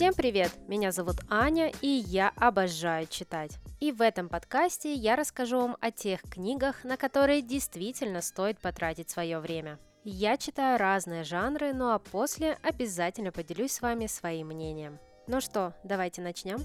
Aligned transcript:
Всем 0.00 0.14
привет! 0.14 0.50
Меня 0.66 0.92
зовут 0.92 1.16
Аня, 1.28 1.70
и 1.82 1.86
я 1.86 2.32
обожаю 2.36 3.06
читать. 3.06 3.58
И 3.80 3.92
в 3.92 4.00
этом 4.00 4.30
подкасте 4.30 4.94
я 4.94 5.14
расскажу 5.14 5.60
вам 5.60 5.76
о 5.78 5.90
тех 5.90 6.22
книгах, 6.22 6.84
на 6.84 6.96
которые 6.96 7.42
действительно 7.42 8.22
стоит 8.22 8.58
потратить 8.60 9.10
свое 9.10 9.40
время. 9.40 9.78
Я 10.02 10.38
читаю 10.38 10.78
разные 10.78 11.22
жанры, 11.22 11.74
ну 11.74 11.90
а 11.90 11.98
после 11.98 12.56
обязательно 12.62 13.30
поделюсь 13.30 13.72
с 13.72 13.82
вами 13.82 14.06
своим 14.06 14.46
мнением. 14.46 14.98
Ну 15.26 15.42
что, 15.42 15.74
давайте 15.84 16.22
начнем. 16.22 16.60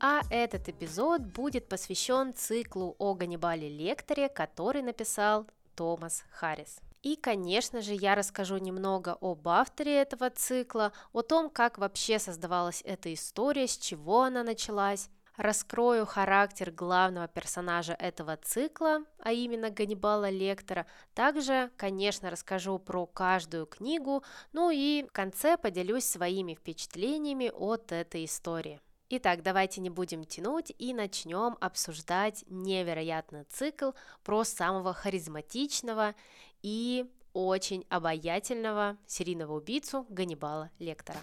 А 0.00 0.22
этот 0.30 0.70
эпизод 0.70 1.20
будет 1.20 1.68
посвящен 1.68 2.32
циклу 2.32 2.96
о 2.98 3.12
Ганнибале 3.12 3.68
Лекторе, 3.68 4.30
который 4.30 4.80
написал 4.80 5.46
Томас 5.76 6.24
Харрис. 6.30 6.80
И, 7.08 7.16
конечно 7.16 7.80
же, 7.80 7.94
я 7.94 8.14
расскажу 8.14 8.58
немного 8.58 9.16
об 9.22 9.48
авторе 9.48 10.02
этого 10.02 10.28
цикла, 10.28 10.92
о 11.14 11.22
том, 11.22 11.48
как 11.48 11.78
вообще 11.78 12.18
создавалась 12.18 12.82
эта 12.84 13.14
история, 13.14 13.66
с 13.66 13.78
чего 13.78 14.24
она 14.24 14.44
началась, 14.44 15.08
раскрою 15.38 16.04
характер 16.04 16.70
главного 16.70 17.26
персонажа 17.26 17.94
этого 17.94 18.36
цикла, 18.36 19.04
а 19.20 19.32
именно 19.32 19.70
Ганнибала 19.70 20.28
Лектора. 20.28 20.86
Также, 21.14 21.70
конечно, 21.78 22.30
расскажу 22.30 22.78
про 22.78 23.06
каждую 23.06 23.64
книгу, 23.64 24.22
ну 24.52 24.68
и 24.70 25.06
в 25.08 25.10
конце 25.10 25.56
поделюсь 25.56 26.04
своими 26.04 26.52
впечатлениями 26.52 27.50
от 27.54 27.90
этой 27.90 28.26
истории. 28.26 28.82
Итак, 29.10 29.42
давайте 29.42 29.80
не 29.80 29.88
будем 29.88 30.24
тянуть 30.24 30.70
и 30.76 30.92
начнем 30.92 31.56
обсуждать 31.62 32.44
невероятный 32.48 33.44
цикл 33.44 33.92
про 34.22 34.44
самого 34.44 34.92
харизматичного 34.92 36.14
и 36.62 37.06
очень 37.32 37.84
обаятельного 37.88 38.96
серийного 39.06 39.56
убийцу 39.56 40.06
Ганнибала 40.08 40.70
Лектора. 40.78 41.20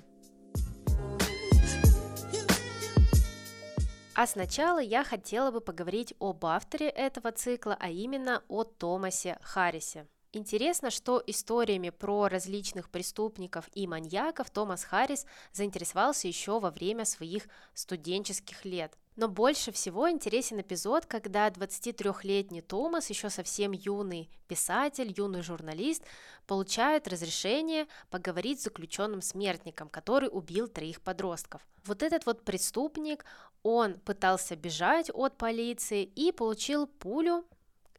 А 4.15 4.27
сначала 4.27 4.79
я 4.79 5.03
хотела 5.03 5.51
бы 5.51 5.59
поговорить 5.59 6.13
об 6.19 6.45
авторе 6.45 6.87
этого 6.87 7.33
цикла, 7.33 7.75
а 7.77 7.89
именно 7.89 8.43
о 8.47 8.63
Томасе 8.63 9.37
Харрисе. 9.41 10.07
Интересно, 10.31 10.89
что 10.89 11.23
историями 11.27 11.91
про 11.91 12.27
различных 12.27 12.89
преступников 12.89 13.69
и 13.73 13.87
маньяков 13.87 14.49
Томас 14.49 14.83
Харрис 14.83 15.25
заинтересовался 15.53 16.27
еще 16.27 16.59
во 16.59 16.71
время 16.71 17.05
своих 17.05 17.47
студенческих 17.73 18.65
лет. 18.65 18.97
Но 19.15 19.29
больше 19.29 19.71
всего 19.71 20.09
интересен 20.09 20.59
эпизод, 20.59 21.05
когда 21.05 21.47
23-летний 21.49 22.61
Томас, 22.61 23.09
еще 23.09 23.29
совсем 23.29 23.71
юный 23.71 24.29
писатель, 24.49 25.13
юный 25.15 25.41
журналист, 25.41 26.03
получает 26.47 27.07
разрешение 27.07 27.87
поговорить 28.09 28.59
с 28.59 28.65
заключенным 28.65 29.21
смертником, 29.21 29.87
который 29.87 30.27
убил 30.29 30.67
троих 30.67 30.99
подростков. 31.01 31.65
Вот 31.85 32.03
этот 32.03 32.25
вот 32.25 32.43
преступник, 32.43 33.23
он 33.63 33.93
пытался 33.99 34.57
бежать 34.57 35.09
от 35.13 35.37
полиции 35.37 36.03
и 36.03 36.33
получил 36.33 36.85
пулю 36.85 37.45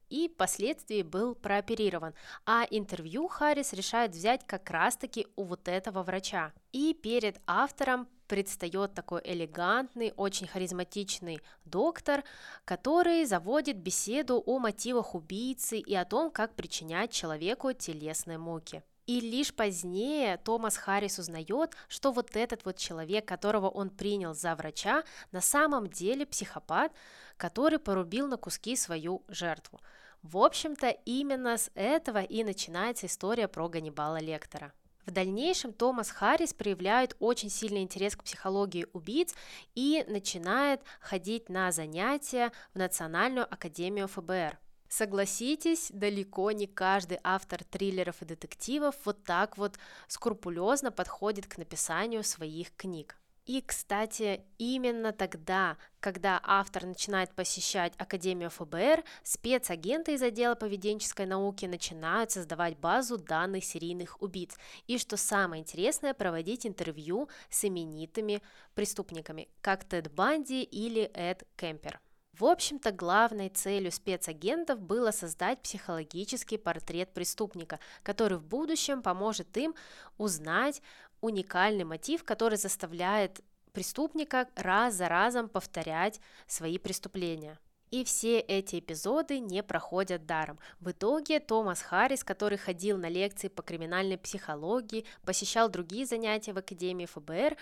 и 0.08 0.28
впоследствии 0.28 1.02
был 1.02 1.34
прооперирован, 1.34 2.14
а 2.44 2.66
интервью 2.70 3.28
Харрис 3.28 3.72
решает 3.72 4.12
взять 4.12 4.46
как 4.46 4.70
раз-таки 4.70 5.26
у 5.36 5.44
вот 5.44 5.68
этого 5.68 6.02
врача. 6.02 6.52
И 6.72 6.94
перед 6.94 7.40
автором 7.46 8.08
предстает 8.26 8.94
такой 8.94 9.20
элегантный, 9.24 10.12
очень 10.16 10.46
харизматичный 10.46 11.40
доктор, 11.64 12.24
который 12.64 13.24
заводит 13.24 13.78
беседу 13.78 14.42
о 14.44 14.58
мотивах 14.58 15.14
убийцы 15.14 15.78
и 15.78 15.94
о 15.94 16.04
том, 16.04 16.30
как 16.30 16.54
причинять 16.54 17.12
человеку 17.12 17.72
телесные 17.72 18.38
муки. 18.38 18.82
И 19.06 19.20
лишь 19.20 19.54
позднее 19.54 20.36
Томас 20.38 20.76
Харрис 20.76 21.20
узнает, 21.20 21.76
что 21.88 22.10
вот 22.10 22.34
этот 22.34 22.64
вот 22.64 22.76
человек, 22.76 23.25
которого 23.25 23.69
он 23.69 23.88
принял 23.91 24.34
за 24.34 24.56
врача, 24.56 25.04
на 25.31 25.41
самом 25.41 25.86
деле 25.86 26.26
психопат, 26.26 26.92
который 27.36 27.78
порубил 27.78 28.26
на 28.26 28.36
куски 28.36 28.75
свою 28.75 29.22
жертву. 29.28 29.81
В 30.22 30.38
общем-то, 30.38 30.88
именно 31.04 31.56
с 31.56 31.70
этого 31.76 32.20
и 32.20 32.42
начинается 32.42 33.06
история 33.06 33.47
про 33.47 33.69
Ганнибала 33.69 34.19
Лектора. 34.19 34.72
В 35.06 35.12
дальнейшем 35.12 35.72
Томас 35.72 36.10
Харрис 36.10 36.52
проявляет 36.52 37.14
очень 37.20 37.48
сильный 37.48 37.82
интерес 37.82 38.16
к 38.16 38.25
психологии 38.25 38.88
убийц 38.92 39.34
и 39.76 40.04
начинает 40.08 40.81
ходить 41.00 41.48
на 41.48 41.70
занятия 41.70 42.50
в 42.75 42.78
Национальную 42.78 43.44
академию 43.44 44.08
ФБР. 44.08 44.58
Согласитесь, 44.88 45.91
далеко 45.92 46.52
не 46.52 46.66
каждый 46.66 47.19
автор 47.22 47.64
триллеров 47.64 48.22
и 48.22 48.24
детективов 48.24 48.94
вот 49.04 49.24
так 49.24 49.58
вот 49.58 49.78
скрупулезно 50.08 50.92
подходит 50.92 51.47
к 51.47 51.58
написанию 51.58 52.22
своих 52.22 52.74
книг. 52.76 53.16
И, 53.46 53.60
кстати, 53.60 54.44
именно 54.58 55.12
тогда, 55.12 55.76
когда 56.00 56.41
автор 56.42 56.84
начинает 56.84 57.32
посещать 57.32 57.92
Академию 57.96 58.50
ФБР, 58.50 59.04
спецагенты 59.22 60.14
из 60.14 60.22
отдела 60.22 60.56
поведенческой 60.56 61.26
науки 61.26 61.64
начинают 61.66 62.32
создавать 62.32 62.76
базу 62.76 63.19
данных 63.19 63.64
серийных 63.64 64.20
убийц. 64.20 64.56
И, 64.88 64.98
что 64.98 65.16
самое 65.16 65.62
интересное, 65.62 66.12
проводить 66.12 66.66
интервью 66.66 67.28
с 67.48 67.64
именитыми 67.64 68.42
преступниками, 68.75 69.48
как 69.60 69.84
Тед 69.84 70.12
Банди 70.12 70.64
или 70.64 71.02
Эд 71.14 71.44
Кемпер. 71.56 72.00
В 72.38 72.44
общем-то, 72.44 72.92
главной 72.92 73.48
целью 73.48 73.91
спецагентов 73.91 74.78
было 74.78 75.10
создать 75.10 75.62
психологический 75.62 76.58
портрет 76.58 77.14
преступника, 77.14 77.80
который 78.02 78.36
в 78.36 78.44
будущем 78.44 79.00
поможет 79.00 79.56
им 79.56 79.74
узнать 80.19 80.82
уникальный 81.22 81.84
мотив, 81.84 82.25
который 82.25 82.58
заставляет 82.58 83.41
преступника 83.72 84.48
раз 84.54 84.96
за 84.96 85.08
разом 85.08 85.48
повторять 85.48 86.20
свои 86.46 86.76
преступления. 86.76 87.58
И 87.91 88.04
все 88.04 88.41
эти 88.41 88.80
эпизоды 88.80 89.38
не 89.38 89.62
проходят 89.62 90.26
даром. 90.26 90.58
В 90.80 90.91
итоге 90.91 91.41
Томас 91.41 91.80
Харрис, 91.80 92.22
который 92.22 92.58
ходил 92.58 92.98
на 92.98 93.08
лекции 93.08 93.48
по 93.48 93.62
криминальной 93.62 94.19
психологии, 94.19 95.06
посещал 95.25 95.70
другие 95.70 96.04
занятия 96.04 96.52
в 96.52 96.58
Академии 96.58 97.06
ФБР, 97.06 97.56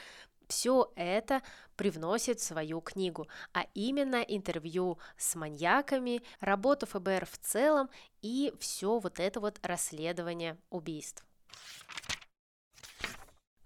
все 0.48 0.92
это 0.96 1.42
привносит 1.76 2.40
в 2.40 2.44
свою 2.44 2.80
книгу, 2.80 3.26
а 3.52 3.66
именно 3.74 4.16
интервью 4.16 4.98
с 5.16 5.34
маньяками, 5.34 6.22
работу 6.40 6.86
ФБР 6.86 7.26
в 7.26 7.38
целом 7.38 7.90
и 8.22 8.52
все 8.58 8.98
вот 8.98 9.20
это 9.20 9.40
вот 9.40 9.58
расследование 9.62 10.58
убийств. 10.70 11.24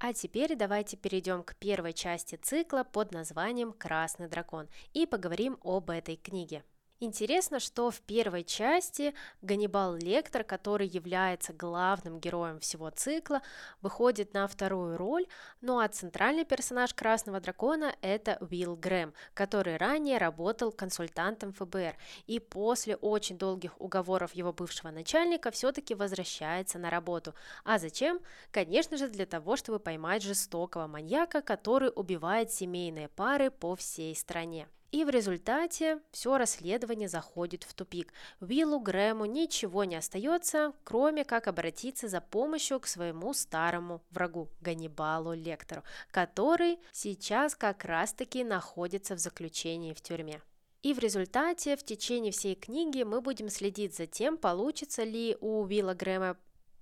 А 0.01 0.13
теперь 0.13 0.55
давайте 0.55 0.97
перейдем 0.97 1.43
к 1.43 1.57
первой 1.57 1.93
части 1.93 2.37
цикла 2.37 2.85
под 2.85 3.13
названием 3.13 3.73
«Красный 3.73 4.29
дракон» 4.29 4.69
и 4.93 5.07
поговорим 5.07 5.59
об 5.63 5.91
этой 5.91 6.17
книге. 6.17 6.63
Интересно, 7.01 7.61
что 7.61 7.93
в 7.93 8.01
первой 8.01 8.43
части 8.43 9.15
Ганнибал 9.41 9.95
Лектор, 9.95 10.43
который 10.43 10.89
является 10.89 11.53
главным 11.53 12.19
героем 12.19 12.59
всего 12.59 12.91
цикла, 12.91 13.41
выходит 13.83 14.35
на 14.35 14.49
вторую 14.49 14.97
роль, 14.97 15.29
ну 15.61 15.79
а 15.79 15.87
центральный 15.87 16.45
персонаж 16.45 16.93
Красного 16.95 17.39
Дракона– 17.39 17.95
это 18.03 18.37
Уилл 18.41 18.75
Грэм, 18.75 19.15
который 19.33 19.77
ранее 19.77 20.19
работал 20.19 20.73
консультантом 20.73 21.53
ФБР 21.53 21.97
и 22.27 22.41
после 22.41 22.97
очень 22.97 23.39
долгих 23.39 23.81
уговоров 23.81 24.35
его 24.35 24.53
бывшего 24.53 24.91
начальника 24.91 25.53
все-таки 25.53 25.95
возвращается 25.95 26.81
на 26.81 26.91
работу. 26.91 27.33
А 27.63 27.79
зачем? 27.79 28.19
Конечно 28.51 28.97
же 28.97 29.07
для 29.07 29.25
того, 29.25 29.55
чтобы 29.55 29.79
поймать 29.79 30.25
жестокого 30.25 30.89
маньяка, 30.89 31.43
который 31.43 31.93
убивает 31.95 32.51
семейные 32.51 33.07
пары 33.09 33.53
по 33.53 33.77
всей 33.77 34.17
стране. 34.17 34.67
И 34.91 35.05
в 35.05 35.11
результате 35.11 36.01
все 36.13 36.39
расследование 36.39 37.09
заходит 37.09 37.65
в 37.65 37.75
тупик. 37.75 38.13
Уиллу 38.41 38.81
Грэму 38.81 39.27
ничего 39.27 39.85
не 39.85 39.97
остается, 39.97 40.73
кроме 40.83 41.25
как 41.25 41.47
обратиться 41.47 42.09
за 42.09 42.23
помощью 42.23 42.81
к 42.81 42.87
своему 42.87 43.35
старому 43.35 44.03
врагу 44.11 44.49
Ганнибалу 44.63 45.35
Лектору, 45.35 45.83
который 46.11 46.79
сейчас 46.93 47.55
как 47.55 47.85
раз-таки 47.85 48.45
находится 48.45 49.15
в 49.15 49.19
заключении 49.19 49.93
в 49.93 50.01
тюрьме. 50.01 50.41
И 50.83 50.95
в 50.95 51.01
результате 51.01 51.77
в 51.77 51.85
течение 51.85 52.33
всей 52.33 52.55
книги 52.55 53.03
мы 53.03 53.21
будем 53.21 53.51
следить 53.51 53.95
за 53.95 54.07
тем, 54.07 54.39
получится 54.39 55.03
ли 55.03 55.37
у 55.41 55.65
Уилла 55.65 55.93
Грэма 55.93 56.39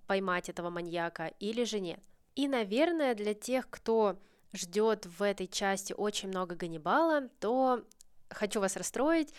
поймать 0.06 0.48
этого 0.48 0.70
маньяка 0.70 1.32
или 1.40 1.64
же 1.64 1.80
нет. 1.80 2.00
И, 2.36 2.46
наверное, 2.46 3.16
для 3.16 3.34
тех, 3.34 3.68
кто 3.68 4.16
ждет 4.52 5.06
в 5.06 5.22
этой 5.22 5.46
части 5.48 5.92
очень 5.92 6.28
много 6.28 6.54
Ганнибала, 6.54 7.28
то 7.40 7.82
хочу 8.30 8.60
вас 8.60 8.76
расстроить. 8.76 9.32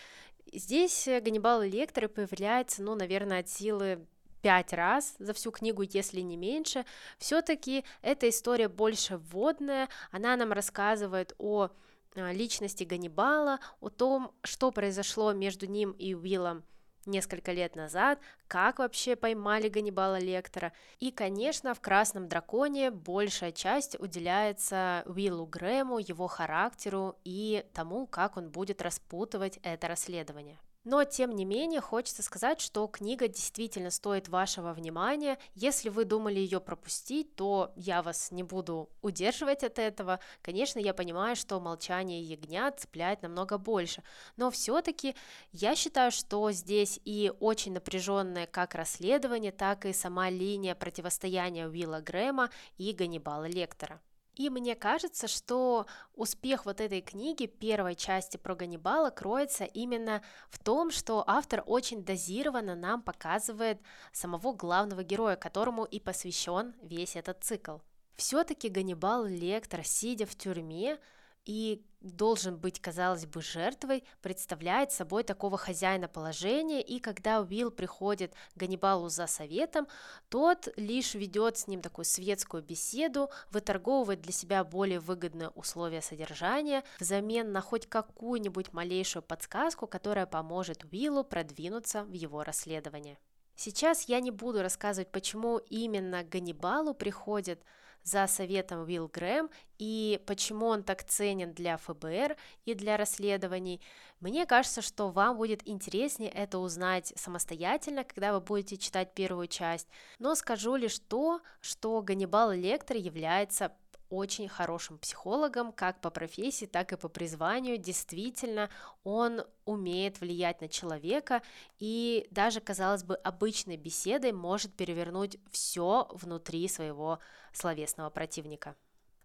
Здесь 0.52 1.06
Ганнибал 1.06 1.62
Лектор 1.62 2.08
появляется, 2.08 2.82
ну, 2.82 2.94
наверное, 2.94 3.40
от 3.40 3.48
силы 3.48 4.06
пять 4.42 4.72
раз 4.72 5.14
за 5.18 5.34
всю 5.34 5.50
книгу, 5.50 5.82
если 5.82 6.20
не 6.20 6.36
меньше. 6.36 6.84
Все-таки 7.18 7.84
эта 8.02 8.28
история 8.28 8.68
больше 8.68 9.18
вводная, 9.18 9.88
она 10.10 10.36
нам 10.36 10.52
рассказывает 10.52 11.34
о 11.38 11.70
а, 12.14 12.32
личности 12.32 12.84
Ганнибала, 12.84 13.58
о 13.80 13.88
том, 13.88 14.32
что 14.42 14.70
произошло 14.70 15.32
между 15.32 15.66
ним 15.66 15.92
и 15.92 16.14
Уиллом 16.14 16.64
несколько 17.08 17.52
лет 17.52 17.74
назад, 17.74 18.20
как 18.46 18.78
вообще 18.78 19.16
поймали 19.16 19.68
Ганнибала 19.68 20.18
Лектора. 20.18 20.72
И, 21.00 21.10
конечно, 21.10 21.74
в 21.74 21.80
«Красном 21.80 22.28
драконе» 22.28 22.90
большая 22.90 23.52
часть 23.52 23.98
уделяется 23.98 25.02
Уиллу 25.06 25.46
Грэму, 25.46 25.98
его 25.98 26.28
характеру 26.28 27.16
и 27.24 27.64
тому, 27.74 28.06
как 28.06 28.36
он 28.36 28.50
будет 28.50 28.82
распутывать 28.82 29.58
это 29.62 29.88
расследование. 29.88 30.58
Но, 30.90 31.04
тем 31.04 31.36
не 31.36 31.44
менее, 31.44 31.82
хочется 31.82 32.22
сказать, 32.22 32.62
что 32.62 32.86
книга 32.86 33.28
действительно 33.28 33.90
стоит 33.90 34.30
вашего 34.30 34.72
внимания. 34.72 35.36
Если 35.54 35.90
вы 35.90 36.06
думали 36.06 36.38
ее 36.38 36.60
пропустить, 36.60 37.34
то 37.34 37.72
я 37.76 38.02
вас 38.02 38.30
не 38.30 38.42
буду 38.42 38.88
удерживать 39.02 39.62
от 39.64 39.78
этого. 39.78 40.18
Конечно, 40.40 40.78
я 40.78 40.94
понимаю, 40.94 41.36
что 41.36 41.60
«Молчание 41.60 42.22
ягнят» 42.22 42.80
цепляет 42.80 43.20
намного 43.20 43.58
больше, 43.58 44.02
но 44.38 44.50
все-таки 44.50 45.14
я 45.52 45.76
считаю, 45.76 46.10
что 46.10 46.50
здесь 46.52 46.98
и 47.04 47.34
очень 47.38 47.74
напряженное 47.74 48.46
как 48.46 48.74
расследование, 48.74 49.52
так 49.52 49.84
и 49.84 49.92
сама 49.92 50.30
линия 50.30 50.74
противостояния 50.74 51.68
Уилла 51.68 52.00
Грэма 52.00 52.48
и 52.78 52.94
Ганнибала 52.94 53.44
Лектора. 53.44 54.00
И 54.38 54.50
мне 54.50 54.76
кажется, 54.76 55.26
что 55.26 55.86
успех 56.14 56.64
вот 56.64 56.80
этой 56.80 57.00
книги, 57.00 57.46
первой 57.46 57.96
части 57.96 58.36
про 58.36 58.54
Ганнибала, 58.54 59.10
кроется 59.10 59.64
именно 59.64 60.22
в 60.48 60.62
том, 60.62 60.92
что 60.92 61.24
автор 61.26 61.64
очень 61.66 62.04
дозированно 62.04 62.76
нам 62.76 63.02
показывает 63.02 63.80
самого 64.12 64.52
главного 64.52 65.02
героя, 65.02 65.34
которому 65.34 65.84
и 65.84 65.98
посвящен 65.98 66.72
весь 66.82 67.16
этот 67.16 67.42
цикл. 67.42 67.78
Все-таки 68.14 68.68
Ганнибал 68.68 69.24
Лектор, 69.24 69.84
сидя 69.84 70.24
в 70.24 70.36
тюрьме, 70.36 71.00
и 71.48 71.82
должен 72.02 72.58
быть, 72.58 72.78
казалось 72.78 73.24
бы, 73.24 73.40
жертвой, 73.40 74.04
представляет 74.20 74.92
собой 74.92 75.24
такого 75.24 75.56
хозяина 75.56 76.06
положения, 76.06 76.82
и 76.82 77.00
когда 77.00 77.40
Уилл 77.40 77.70
приходит 77.70 78.34
к 78.54 78.58
Ганнибалу 78.58 79.08
за 79.08 79.26
советом, 79.26 79.88
тот 80.28 80.68
лишь 80.76 81.14
ведет 81.14 81.56
с 81.56 81.66
ним 81.66 81.80
такую 81.80 82.04
светскую 82.04 82.62
беседу, 82.62 83.30
выторговывает 83.50 84.20
для 84.20 84.32
себя 84.32 84.62
более 84.62 85.00
выгодные 85.00 85.48
условия 85.48 86.02
содержания, 86.02 86.84
взамен 87.00 87.50
на 87.50 87.62
хоть 87.62 87.86
какую-нибудь 87.86 88.74
малейшую 88.74 89.22
подсказку, 89.22 89.86
которая 89.86 90.26
поможет 90.26 90.84
Уиллу 90.84 91.24
продвинуться 91.24 92.04
в 92.04 92.12
его 92.12 92.44
расследование. 92.44 93.18
Сейчас 93.56 94.02
я 94.02 94.20
не 94.20 94.30
буду 94.30 94.60
рассказывать, 94.60 95.10
почему 95.10 95.56
именно 95.56 96.24
к 96.24 96.28
Ганнибалу 96.28 96.92
приходит 96.92 97.64
за 98.08 98.26
советом 98.26 98.80
Уилл 98.80 99.08
Грэм 99.08 99.50
и 99.78 100.20
почему 100.26 100.66
он 100.66 100.82
так 100.82 101.04
ценен 101.04 101.52
для 101.52 101.76
ФБР 101.76 102.36
и 102.64 102.74
для 102.74 102.96
расследований. 102.96 103.80
Мне 104.20 104.46
кажется, 104.46 104.82
что 104.82 105.10
вам 105.10 105.36
будет 105.36 105.66
интереснее 105.68 106.30
это 106.30 106.58
узнать 106.58 107.12
самостоятельно, 107.16 108.04
когда 108.04 108.32
вы 108.32 108.40
будете 108.40 108.76
читать 108.76 109.14
первую 109.14 109.46
часть. 109.46 109.88
Но 110.18 110.34
скажу 110.34 110.74
лишь 110.76 110.98
то, 110.98 111.40
что 111.60 112.00
Ганнибал 112.02 112.52
Лектор 112.52 112.96
является 112.96 113.72
очень 114.10 114.48
хорошим 114.48 114.98
психологом, 114.98 115.72
как 115.72 116.00
по 116.00 116.10
профессии, 116.10 116.66
так 116.66 116.92
и 116.92 116.96
по 116.96 117.08
призванию. 117.08 117.78
Действительно, 117.78 118.70
он 119.04 119.42
умеет 119.64 120.20
влиять 120.20 120.60
на 120.60 120.68
человека, 120.68 121.42
и 121.78 122.26
даже, 122.30 122.60
казалось 122.60 123.04
бы, 123.04 123.16
обычной 123.16 123.76
беседой 123.76 124.32
может 124.32 124.74
перевернуть 124.74 125.38
все 125.50 126.08
внутри 126.12 126.68
своего 126.68 127.18
словесного 127.52 128.10
противника. 128.10 128.76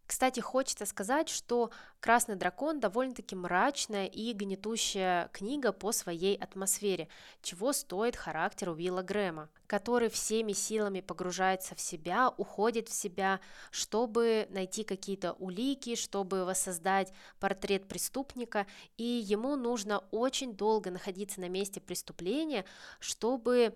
Кстати, 0.06 0.42
хочется 0.42 0.86
сказать, 0.86 1.30
что 1.30 1.72
«Красный 2.02 2.36
дракон» 2.36 2.82
довольно-таки 2.82 3.36
мрачная 3.36 4.06
и 4.06 4.34
гнетущая 4.34 5.30
книга 5.32 5.72
по 5.72 5.94
своей 5.94 6.36
атмосфере, 6.36 7.08
чего 7.42 7.72
стоит 7.72 8.18
характер 8.18 8.70
Уилла 8.70 9.02
Грэма, 9.02 9.50
который 9.66 10.10
всеми 10.10 10.52
силами 10.52 11.00
погружается 11.00 11.74
в 11.74 11.80
себя, 11.80 12.30
уходит 12.36 12.90
в 12.90 12.94
себя, 12.94 13.40
чтобы 13.72 14.48
найти 14.50 14.84
какие-то 14.84 15.34
улики, 15.34 15.96
чтобы 15.96 16.44
воссоздать 16.44 17.14
портрет 17.40 17.88
преступника, 17.88 18.68
и 18.98 19.04
ему 19.04 19.56
нужно 19.56 20.00
очень 20.12 20.54
долго 20.54 20.92
находиться 20.92 21.40
на 21.40 21.48
месте 21.48 21.80
преступления, 21.80 22.66
чтобы 23.00 23.74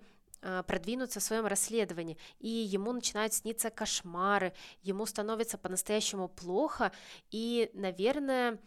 продвинуться 0.66 1.20
в 1.20 1.22
своем 1.22 1.46
расследовании, 1.46 2.18
и 2.38 2.48
ему 2.48 2.92
начинают 2.92 3.34
сниться 3.34 3.70
кошмары, 3.70 4.52
ему 4.82 5.06
становится 5.06 5.58
по-настоящему 5.58 6.28
плохо, 6.28 6.92
и, 7.30 7.70
наверное, 7.74 8.58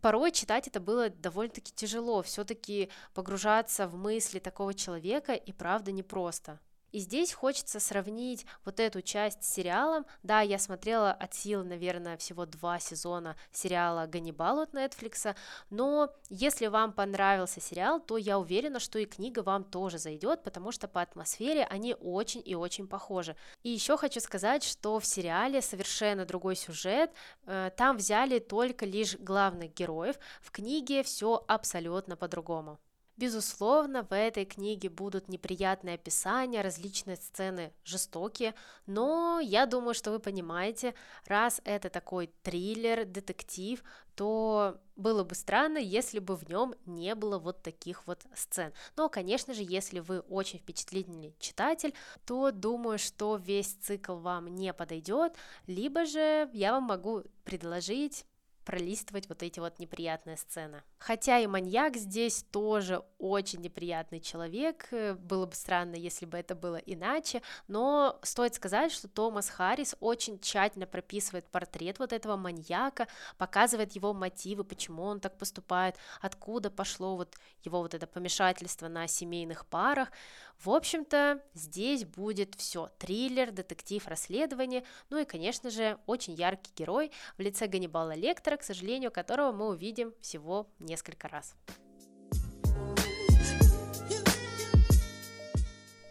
порой 0.00 0.32
читать 0.32 0.68
это 0.68 0.80
было 0.80 1.08
довольно-таки 1.08 1.72
тяжело, 1.72 2.22
все-таки 2.22 2.90
погружаться 3.14 3.88
в 3.88 3.96
мысли 3.96 4.38
такого 4.38 4.74
человека 4.74 5.32
и 5.34 5.52
правда 5.52 5.92
непросто. 5.92 6.60
И 6.92 7.00
здесь 7.00 7.32
хочется 7.32 7.80
сравнить 7.80 8.46
вот 8.64 8.80
эту 8.80 9.02
часть 9.02 9.44
с 9.44 9.52
сериалом. 9.52 10.06
Да, 10.22 10.40
я 10.40 10.58
смотрела 10.58 11.12
от 11.12 11.34
силы, 11.34 11.64
наверное, 11.64 12.16
всего 12.16 12.46
два 12.46 12.78
сезона 12.78 13.36
сериала 13.52 14.06
«Ганнибал» 14.06 14.60
от 14.60 14.74
Netflix, 14.74 15.34
но 15.70 16.10
если 16.28 16.66
вам 16.66 16.92
понравился 16.92 17.60
сериал, 17.60 18.00
то 18.00 18.16
я 18.16 18.38
уверена, 18.38 18.80
что 18.80 18.98
и 18.98 19.06
книга 19.06 19.40
вам 19.40 19.64
тоже 19.64 19.98
зайдет, 19.98 20.42
потому 20.42 20.72
что 20.72 20.88
по 20.88 21.02
атмосфере 21.02 21.64
они 21.64 21.94
очень 22.00 22.42
и 22.44 22.54
очень 22.54 22.88
похожи. 22.88 23.36
И 23.62 23.70
еще 23.70 23.96
хочу 23.96 24.20
сказать, 24.20 24.64
что 24.64 24.98
в 24.98 25.06
сериале 25.06 25.60
совершенно 25.60 26.24
другой 26.24 26.56
сюжет, 26.56 27.12
э, 27.46 27.70
там 27.76 27.96
взяли 27.96 28.38
только 28.38 28.86
лишь 28.86 29.16
главных 29.16 29.74
героев, 29.74 30.16
в 30.40 30.50
книге 30.50 31.02
все 31.02 31.44
абсолютно 31.46 32.16
по-другому. 32.16 32.78
Безусловно, 33.18 34.04
в 34.04 34.14
этой 34.14 34.44
книге 34.44 34.88
будут 34.88 35.26
неприятные 35.26 35.96
описания, 35.96 36.60
различные 36.60 37.16
сцены 37.16 37.72
жестокие, 37.82 38.54
но 38.86 39.40
я 39.40 39.66
думаю, 39.66 39.94
что 39.94 40.12
вы 40.12 40.20
понимаете, 40.20 40.94
раз 41.26 41.60
это 41.64 41.90
такой 41.90 42.30
триллер, 42.44 43.04
детектив, 43.04 43.82
то 44.14 44.80
было 44.94 45.24
бы 45.24 45.34
странно, 45.34 45.78
если 45.78 46.20
бы 46.20 46.36
в 46.36 46.48
нем 46.48 46.76
не 46.86 47.16
было 47.16 47.40
вот 47.40 47.60
таких 47.60 48.06
вот 48.06 48.22
сцен. 48.36 48.72
Но, 48.94 49.08
конечно 49.08 49.52
же, 49.52 49.64
если 49.64 49.98
вы 49.98 50.20
очень 50.20 50.60
впечатлительный 50.60 51.34
читатель, 51.40 51.94
то 52.24 52.52
думаю, 52.52 53.00
что 53.00 53.34
весь 53.34 53.72
цикл 53.82 54.14
вам 54.14 54.46
не 54.46 54.72
подойдет, 54.72 55.34
либо 55.66 56.06
же 56.06 56.48
я 56.52 56.70
вам 56.70 56.84
могу 56.84 57.24
предложить 57.42 58.24
пролистывать 58.64 59.28
вот 59.28 59.42
эти 59.42 59.58
вот 59.58 59.80
неприятные 59.80 60.36
сцены. 60.36 60.84
Хотя 60.98 61.38
и 61.38 61.46
маньяк 61.46 61.96
здесь 61.96 62.44
тоже 62.50 63.02
очень 63.18 63.60
неприятный 63.60 64.20
человек, 64.20 64.88
э, 64.90 65.14
было 65.14 65.46
бы 65.46 65.54
странно, 65.54 65.94
если 65.94 66.26
бы 66.26 66.38
это 66.38 66.54
было 66.54 66.76
иначе, 66.76 67.42
но 67.68 68.18
стоит 68.22 68.54
сказать, 68.54 68.92
что 68.92 69.08
Томас 69.08 69.48
Харрис 69.48 69.96
очень 70.00 70.38
тщательно 70.40 70.86
прописывает 70.86 71.48
портрет 71.48 71.98
вот 71.98 72.12
этого 72.12 72.36
маньяка, 72.36 73.06
показывает 73.36 73.92
его 73.92 74.12
мотивы, 74.12 74.64
почему 74.64 75.04
он 75.04 75.20
так 75.20 75.38
поступает, 75.38 75.96
откуда 76.20 76.70
пошло 76.70 77.16
вот 77.16 77.36
его 77.64 77.80
вот 77.80 77.94
это 77.94 78.06
помешательство 78.06 78.88
на 78.88 79.06
семейных 79.06 79.66
парах. 79.66 80.10
В 80.58 80.70
общем-то, 80.70 81.40
здесь 81.54 82.04
будет 82.04 82.56
все 82.56 82.90
триллер, 82.98 83.52
детектив, 83.52 84.06
расследование, 84.08 84.84
ну 85.08 85.18
и, 85.18 85.24
конечно 85.24 85.70
же, 85.70 85.98
очень 86.06 86.34
яркий 86.34 86.72
герой 86.74 87.12
в 87.36 87.40
лице 87.40 87.68
Ганнибала 87.68 88.14
Лектора, 88.14 88.56
к 88.56 88.64
сожалению, 88.64 89.12
которого 89.12 89.52
мы 89.52 89.68
увидим 89.68 90.12
всего 90.20 90.68
несколько 90.88 91.28
раз. 91.28 91.54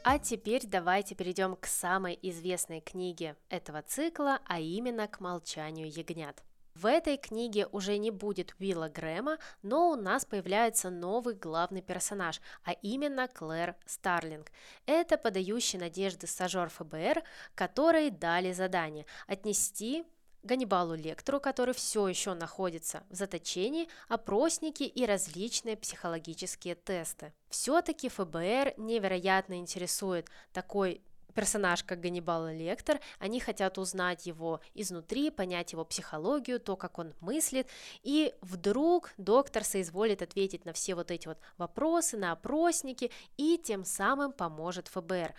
А 0.10 0.20
теперь 0.20 0.66
давайте 0.66 1.16
перейдем 1.16 1.58
к 1.58 1.66
самой 1.66 2.18
известной 2.22 2.80
книге 2.80 3.36
этого 3.50 3.82
цикла, 3.82 4.40
а 4.46 4.58
именно 4.58 5.06
к 5.10 5.20
«Молчанию 5.20 5.92
ягнят». 5.92 6.44
В 6.76 6.86
этой 6.86 7.18
книге 7.18 7.68
уже 7.72 7.98
не 7.98 8.12
будет 8.12 8.56
Уилла 8.60 8.88
Грэма, 8.88 9.40
но 9.64 9.90
у 9.90 9.96
нас 9.96 10.26
появляется 10.26 10.92
новый 10.92 11.34
главный 11.34 11.82
персонаж, 11.82 12.40
а 12.64 12.72
именно 12.72 13.28
Клэр 13.28 13.76
Старлинг. 13.88 14.52
Это 14.86 15.18
подающий 15.18 15.80
надежды 15.80 16.28
стажер 16.28 16.70
ФБР, 16.70 17.24
который 17.56 18.12
дали 18.12 18.54
задание 18.54 19.08
отнести 19.26 20.06
Ганнибалу 20.48 20.96
Лектору, 20.96 21.40
который 21.40 21.74
все 21.74 22.08
еще 22.08 22.34
находится 22.34 23.04
в 23.10 23.16
заточении, 23.16 23.88
опросники 24.08 24.84
и 24.84 25.06
различные 25.06 25.78
психологические 25.78 26.76
тесты. 26.76 27.34
Все-таки 27.50 28.10
ФБР 28.10 28.74
невероятно 28.78 29.60
интересует 29.60 30.28
такой 30.54 31.02
персонаж, 31.38 31.84
как 31.84 32.00
Ганнибал 32.00 32.48
Лектор, 32.48 33.00
они 33.20 33.40
хотят 33.40 33.78
узнать 33.78 34.26
его 34.26 34.60
изнутри, 34.74 35.30
понять 35.30 35.72
его 35.72 35.86
психологию, 35.86 36.60
то, 36.60 36.76
как 36.76 36.98
он 36.98 37.14
мыслит, 37.20 37.68
и 38.02 38.34
вдруг 38.42 39.12
доктор 39.20 39.64
соизволит 39.64 40.24
ответить 40.24 40.66
на 40.66 40.74
все 40.74 40.96
вот 40.96 41.12
эти 41.12 41.28
вот 41.28 41.38
вопросы, 41.60 42.18
на 42.18 42.32
опросники, 42.32 43.12
и 43.38 43.62
тем 43.64 43.86
самым 43.86 44.32
поможет 44.32 44.88
ФБР. 44.88 45.36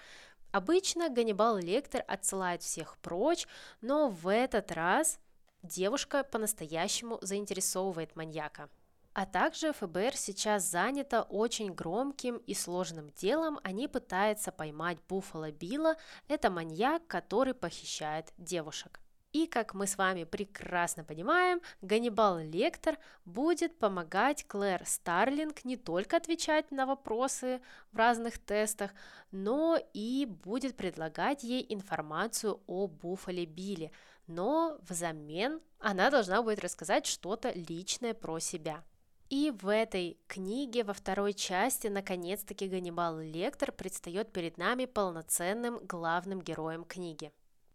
Обычно 0.50 1.10
Ганнибал 1.10 1.58
Лектор 1.58 2.02
отсылает 2.08 2.62
всех 2.62 2.96
прочь, 2.98 3.46
но 3.80 4.08
в 4.08 4.28
этот 4.28 4.72
раз 4.72 5.18
девушка 5.62 6.24
по-настоящему 6.24 7.18
заинтересовывает 7.20 8.16
маньяка. 8.16 8.70
А 9.12 9.26
также 9.26 9.72
ФБР 9.72 10.16
сейчас 10.16 10.64
занято 10.64 11.22
очень 11.22 11.74
громким 11.74 12.36
и 12.36 12.54
сложным 12.54 13.10
делом. 13.10 13.58
Они 13.64 13.88
пытаются 13.88 14.52
поймать 14.52 14.98
Буффало 15.08 15.50
Билла. 15.50 15.96
Это 16.28 16.50
маньяк, 16.50 17.06
который 17.08 17.52
похищает 17.52 18.32
девушек. 18.38 19.00
И, 19.38 19.46
как 19.46 19.72
мы 19.72 19.86
с 19.86 19.96
вами 19.96 20.24
прекрасно 20.24 21.04
понимаем, 21.04 21.60
Ганнибал 21.80 22.40
Лектор 22.40 22.98
будет 23.24 23.78
помогать 23.78 24.44
Клэр 24.48 24.84
Старлинг 24.84 25.64
не 25.64 25.76
только 25.76 26.16
отвечать 26.16 26.72
на 26.72 26.86
вопросы 26.86 27.60
в 27.92 27.96
разных 27.96 28.40
тестах, 28.40 28.90
но 29.30 29.78
и 29.94 30.26
будет 30.26 30.76
предлагать 30.76 31.44
ей 31.44 31.64
информацию 31.68 32.60
о 32.66 32.88
Буффале 32.88 33.46
Билли, 33.46 33.92
но 34.26 34.76
взамен 34.88 35.60
она 35.78 36.10
должна 36.10 36.42
будет 36.42 36.58
рассказать 36.58 37.06
что-то 37.06 37.52
личное 37.52 38.14
про 38.14 38.40
себя. 38.40 38.82
И 39.28 39.52
в 39.52 39.68
этой 39.68 40.18
книге, 40.26 40.82
во 40.82 40.94
второй 40.94 41.32
части, 41.32 41.86
наконец-таки 41.86 42.66
Ганнибал 42.66 43.20
Лектор 43.20 43.70
предстает 43.70 44.32
перед 44.32 44.58
нами 44.58 44.86
полноценным 44.86 45.78
главным 45.86 46.42
героем 46.42 46.82
книги. 46.82 47.30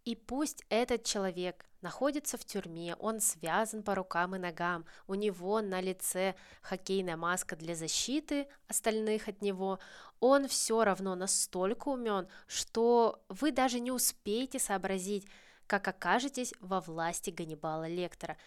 И 0.05 0.15
пусть 0.15 0.65
этот 0.69 1.05
человек 1.05 1.65
находится 1.81 2.38
в 2.38 2.43
тюрьме, 2.43 2.95
он 2.95 3.22
связан 3.22 3.83
по 3.83 3.95
рукам 3.95 4.36
и 4.36 4.39
ногам, 4.39 4.86
у 5.07 5.15
него 5.15 5.62
на 5.62 5.79
лице 5.79 6.36
хоккейная 6.62 7.15
маска 7.15 7.55
для 7.55 7.75
защиты 7.75 8.48
остальных 8.67 9.27
от 9.27 9.41
него, 9.41 9.79
он 10.19 10.48
все 10.48 10.83
равно 10.83 11.15
настолько 11.15 11.89
умен, 11.89 12.27
что 12.48 13.24
вы 13.29 13.51
даже 13.51 13.79
не 13.79 13.91
успеете 13.91 14.60
сообразить, 14.60 15.27
как 15.67 15.88
окажетесь 15.88 16.53
во 16.60 16.81
власти 16.81 17.29
Ганнибала 17.29 17.88
Лектора. 17.88 18.38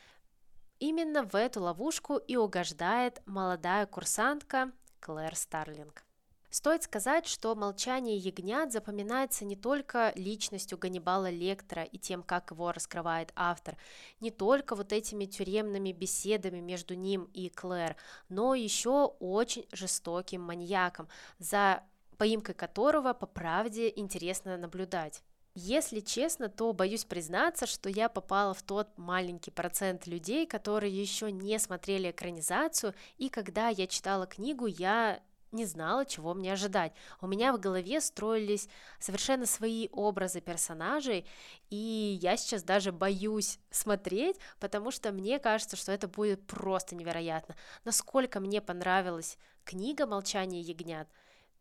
Именно 0.78 1.22
в 1.22 1.34
эту 1.34 1.62
ловушку 1.62 2.18
и 2.18 2.36
угождает 2.36 3.22
молодая 3.25 3.86
курсантка 3.86 4.72
Клэр 5.00 5.34
Старлинг. 5.34 6.05
Стоит 6.56 6.84
сказать, 6.84 7.26
что 7.26 7.54
«Молчание 7.54 8.16
ягнят» 8.16 8.72
запоминается 8.72 9.44
не 9.44 9.56
только 9.56 10.14
личностью 10.16 10.78
Ганнибала 10.78 11.28
Лектора 11.28 11.82
и 11.82 11.98
тем, 11.98 12.22
как 12.22 12.50
его 12.50 12.72
раскрывает 12.72 13.30
автор, 13.36 13.76
не 14.20 14.30
только 14.30 14.75
вот 14.75 14.90
этими 14.90 15.26
тюремными 15.26 15.92
беседами 15.92 16.60
между 16.60 16.94
ним 16.94 17.28
и 17.34 17.50
Клэр, 17.50 17.94
но 18.30 18.54
еще 18.54 19.14
очень 19.20 19.66
жестоким 19.70 20.40
маньяком, 20.40 21.08
за 21.38 21.82
поимкой 22.16 22.54
которого, 22.54 23.12
по 23.12 23.26
правде, 23.26 23.92
интересно 23.94 24.56
наблюдать. 24.56 25.22
Если 25.54 26.00
честно, 26.00 26.48
то 26.48 26.72
боюсь 26.72 27.04
признаться, 27.04 27.66
что 27.66 27.90
я 27.90 28.08
попала 28.08 28.54
в 28.54 28.62
тот 28.62 28.96
маленький 28.96 29.50
процент 29.50 30.06
людей, 30.06 30.46
которые 30.46 30.98
еще 30.98 31.30
не 31.30 31.58
смотрели 31.58 32.10
экранизацию, 32.10 32.94
и 33.18 33.28
когда 33.28 33.68
я 33.68 33.86
читала 33.86 34.26
книгу, 34.26 34.64
я 34.64 35.20
не 35.56 35.64
знала, 35.64 36.06
чего 36.06 36.34
мне 36.34 36.52
ожидать. 36.52 36.92
У 37.20 37.26
меня 37.26 37.52
в 37.52 37.58
голове 37.58 38.00
строились 38.00 38.68
совершенно 39.00 39.46
свои 39.46 39.88
образы 39.90 40.40
персонажей, 40.40 41.26
и 41.70 42.18
я 42.22 42.36
сейчас 42.36 42.62
даже 42.62 42.92
боюсь 42.92 43.58
смотреть, 43.70 44.36
потому 44.60 44.92
что 44.92 45.10
мне 45.10 45.40
кажется, 45.40 45.75
что 45.76 45.90
это 45.90 46.06
будет 46.06 46.46
просто 46.46 46.94
невероятно. 46.94 47.56
Насколько 47.84 48.38
мне 48.38 48.60
понравилась 48.60 49.38
книга 49.64 50.06
«Молчание 50.06 50.60
ягнят», 50.60 51.08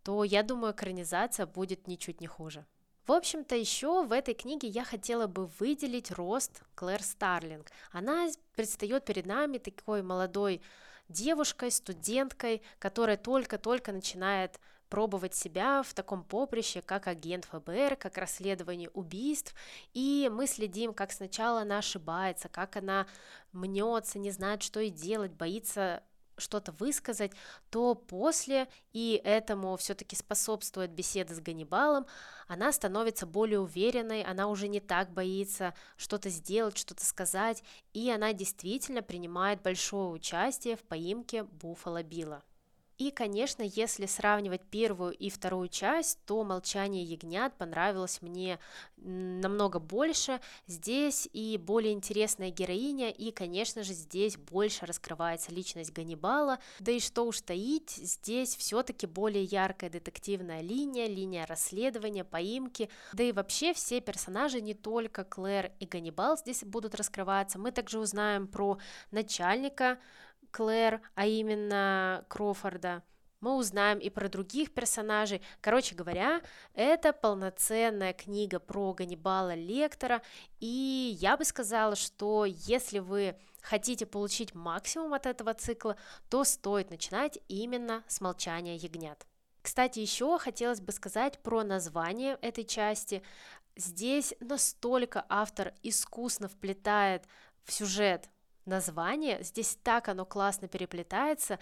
то 0.04 0.24
я 0.24 0.44
думаю, 0.44 0.74
экранизация 0.74 1.48
будет 1.48 1.88
ничуть 1.88 2.22
не 2.22 2.28
хуже. 2.28 2.66
В 3.08 3.12
общем-то, 3.12 3.56
еще 3.56 4.04
в 4.04 4.12
этой 4.12 4.34
книге 4.34 4.68
я 4.68 4.84
хотела 4.84 5.28
бы 5.28 5.46
выделить 5.60 6.12
рост 6.12 6.64
Клэр 6.74 7.04
Старлинг. 7.04 7.68
Она 7.92 8.28
предстает 8.56 9.06
перед 9.06 9.28
нами 9.28 9.60
такой 9.60 10.02
молодой 10.02 10.62
девушкой, 11.10 11.72
студенткой, 11.72 12.62
которая 12.80 13.18
только-только 13.18 13.92
начинает 13.92 14.60
пробовать 14.90 15.34
себя 15.36 15.84
в 15.84 15.94
таком 15.94 16.24
поприще, 16.24 16.82
как 16.82 17.08
агент 17.08 17.46
ФБР, 17.46 17.96
как 17.98 18.18
расследование 18.18 18.90
убийств, 18.92 19.54
и 19.94 20.30
мы 20.32 20.48
следим, 20.48 20.94
как 20.94 21.12
сначала 21.12 21.62
она 21.62 21.80
ошибается, 21.80 22.50
как 22.50 22.76
она 22.78 23.08
мнется, 23.52 24.20
не 24.20 24.32
знает, 24.32 24.64
что 24.64 24.80
и 24.80 24.90
делать, 24.90 25.32
боится 25.32 26.04
что-то 26.38 26.72
высказать, 26.74 27.32
то 27.70 27.96
после, 27.96 28.68
и 28.94 29.22
этому 29.24 29.76
все-таки 29.78 30.16
способствует 30.16 30.92
беседа 30.92 31.34
с 31.34 31.40
Ганнибалом, 31.40 32.06
она 32.48 32.72
становится 32.72 33.26
более 33.26 33.60
уверенной, 33.60 34.24
она 34.24 34.48
уже 34.48 34.68
не 34.68 34.80
так 34.80 35.12
боится 35.12 35.74
что-то 35.98 36.30
сделать, 36.30 36.78
что-то 36.78 37.06
сказать, 37.06 37.64
и 37.94 38.10
она 38.10 38.34
действительно 38.34 39.02
принимает 39.02 39.62
большое 39.62 40.10
участие 40.10 40.76
в 40.76 40.84
поимке 40.84 41.44
Буффало 41.44 42.04
Билла. 42.04 42.44
И, 42.98 43.12
конечно, 43.12 43.62
если 43.62 44.06
сравнивать 44.06 44.62
первую 44.62 45.12
и 45.12 45.30
вторую 45.30 45.68
часть, 45.68 46.18
то 46.26 46.46
«Молчание 46.46 47.04
ягнят» 47.04 47.54
понравилось 47.58 48.22
мне 48.22 48.58
намного 48.96 49.80
больше. 49.80 50.40
Здесь 50.66 51.28
и 51.34 51.58
более 51.58 51.92
интересная 51.92 52.52
героиня, 52.52 53.10
и, 53.10 53.32
конечно 53.32 53.84
же, 53.84 53.94
здесь 53.94 54.38
больше 54.38 54.86
раскрывается 54.86 55.52
личность 55.52 55.92
Ганнибала. 55.92 56.60
Да 56.80 56.94
и 56.94 57.02
что 57.02 57.24
уж 57.24 57.42
таить, 57.42 57.92
здесь 57.92 58.56
все-таки 58.56 59.08
более 59.08 59.44
яркая 59.44 59.90
детективная 59.90 60.62
линия, 60.62 61.08
линия 61.08 61.46
расследования, 61.46 62.24
поимки. 62.24 62.90
Да 63.12 63.24
и 63.24 63.34
вообще 63.34 63.74
все 63.74 64.00
персонажи, 64.00 64.62
не 64.62 64.74
только 64.74 65.26
Клэр 65.26 65.74
и 65.82 65.86
Ганнибал 65.86 66.38
здесь 66.38 66.64
будут 66.64 66.96
раскрываться. 66.96 67.60
Мы 67.60 67.72
также 67.72 68.00
узнаем 68.00 68.48
про 68.48 68.78
начальника 69.12 70.00
Клэр, 70.56 71.02
а 71.16 71.26
именно 71.26 72.24
Крофорда. 72.30 73.04
Мы 73.42 73.58
узнаем 73.58 74.00
и 74.00 74.10
про 74.10 74.30
других 74.30 74.74
персонажей. 74.74 75.42
Короче 75.60 75.96
говоря, 75.96 76.42
это 76.74 77.12
полноценная 77.12 78.14
книга 78.14 78.62
про 78.62 78.94
Ганнибала 78.94 79.54
Лектора, 79.54 80.22
и 80.62 81.18
я 81.20 81.36
бы 81.36 81.44
сказала, 81.44 81.98
что 81.98 82.46
если 82.46 83.00
вы 83.00 83.36
хотите 83.62 84.06
получить 84.06 84.56
максимум 84.56 85.14
от 85.14 85.26
этого 85.26 85.54
цикла, 85.54 85.98
то 86.30 86.46
стоит 86.46 86.90
начинать 86.90 87.38
именно 87.50 88.06
с 88.08 88.22
«Молчания 88.22 88.78
ягнят». 88.78 89.28
Кстати, 89.62 90.00
еще 90.00 90.40
хотелось 90.40 90.80
бы 90.80 90.94
сказать 90.94 91.38
про 91.40 91.66
название 91.66 92.40
этой 92.42 92.64
части. 92.64 93.24
Здесь 93.76 94.34
настолько 94.40 95.26
автор 95.28 95.74
искусно 95.84 96.48
вплетает 96.48 97.26
в 97.66 97.74
сюжет 97.74 98.30
название, 98.66 99.44
здесь 99.44 99.78
так 99.84 100.08
оно 100.08 100.26
классно 100.26 100.68
переплетается. 100.68 101.60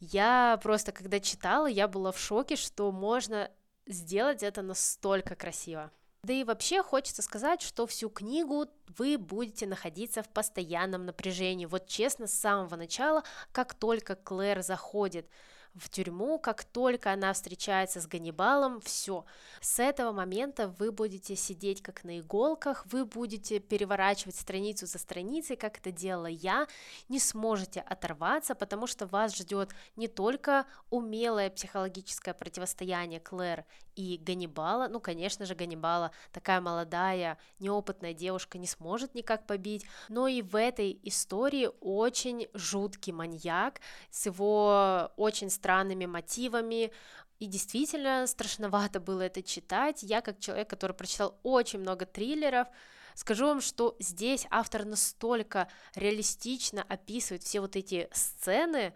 Я 0.00 0.58
просто, 0.62 0.92
когда 0.92 1.20
читала, 1.20 1.66
я 1.66 1.88
была 1.88 2.12
в 2.12 2.18
шоке, 2.18 2.56
что 2.56 2.90
можно 2.92 3.50
сделать 3.86 4.42
это 4.42 4.62
настолько 4.62 5.34
красиво. 5.34 5.90
Да 6.22 6.32
и 6.32 6.42
вообще 6.42 6.82
хочется 6.82 7.22
сказать, 7.22 7.62
что 7.62 7.86
всю 7.86 8.10
книгу 8.10 8.66
вы 8.98 9.16
будете 9.16 9.64
находиться 9.66 10.24
в 10.24 10.28
постоянном 10.28 11.06
напряжении. 11.06 11.66
Вот 11.66 11.86
честно, 11.86 12.26
с 12.26 12.34
самого 12.34 12.74
начала, 12.74 13.22
как 13.52 13.74
только 13.74 14.16
Клэр 14.16 14.62
заходит 14.62 15.28
в 15.76 15.88
тюрьму, 15.90 16.38
как 16.38 16.64
только 16.64 17.12
она 17.12 17.32
встречается 17.32 18.00
с 18.00 18.06
Ганнибалом, 18.06 18.80
все. 18.80 19.24
С 19.60 19.78
этого 19.78 20.12
момента 20.12 20.68
вы 20.78 20.90
будете 20.90 21.36
сидеть 21.36 21.82
как 21.82 22.04
на 22.04 22.20
иголках, 22.20 22.86
вы 22.86 23.04
будете 23.04 23.58
переворачивать 23.58 24.36
страницу 24.36 24.86
за 24.86 24.98
страницей, 24.98 25.56
как 25.56 25.78
это 25.78 25.90
делала 25.90 26.26
я, 26.26 26.66
не 27.08 27.18
сможете 27.18 27.80
оторваться, 27.80 28.54
потому 28.54 28.86
что 28.86 29.06
вас 29.06 29.36
ждет 29.36 29.70
не 29.96 30.08
только 30.08 30.66
умелое 30.90 31.50
психологическое 31.50 32.34
противостояние 32.34 33.20
Клэр 33.20 33.64
и 33.96 34.18
Ганнибала, 34.22 34.88
ну, 34.88 35.00
конечно 35.00 35.46
же, 35.46 35.54
Ганнибала, 35.54 36.10
такая 36.30 36.60
молодая, 36.60 37.38
неопытная 37.58 38.12
девушка 38.12 38.58
не 38.58 38.66
сможет 38.66 39.14
никак 39.14 39.46
побить, 39.46 39.86
но 40.08 40.28
и 40.28 40.42
в 40.42 40.54
этой 40.56 40.98
истории 41.02 41.70
очень 41.80 42.48
жуткий 42.52 43.12
маньяк 43.12 43.80
с 44.10 44.26
его 44.26 45.10
очень 45.16 45.50
странными 45.66 46.06
мотивами, 46.06 46.92
и 47.40 47.46
действительно 47.46 48.24
страшновато 48.28 49.00
было 49.00 49.22
это 49.22 49.42
читать. 49.42 50.04
Я, 50.04 50.20
как 50.20 50.38
человек, 50.38 50.70
который 50.70 50.92
прочитал 50.92 51.40
очень 51.42 51.80
много 51.80 52.06
триллеров, 52.06 52.68
скажу 53.14 53.46
вам, 53.46 53.60
что 53.60 53.96
здесь 53.98 54.46
автор 54.50 54.84
настолько 54.84 55.68
реалистично 55.96 56.84
описывает 56.88 57.42
все 57.42 57.60
вот 57.60 57.74
эти 57.74 58.08
сцены, 58.12 58.94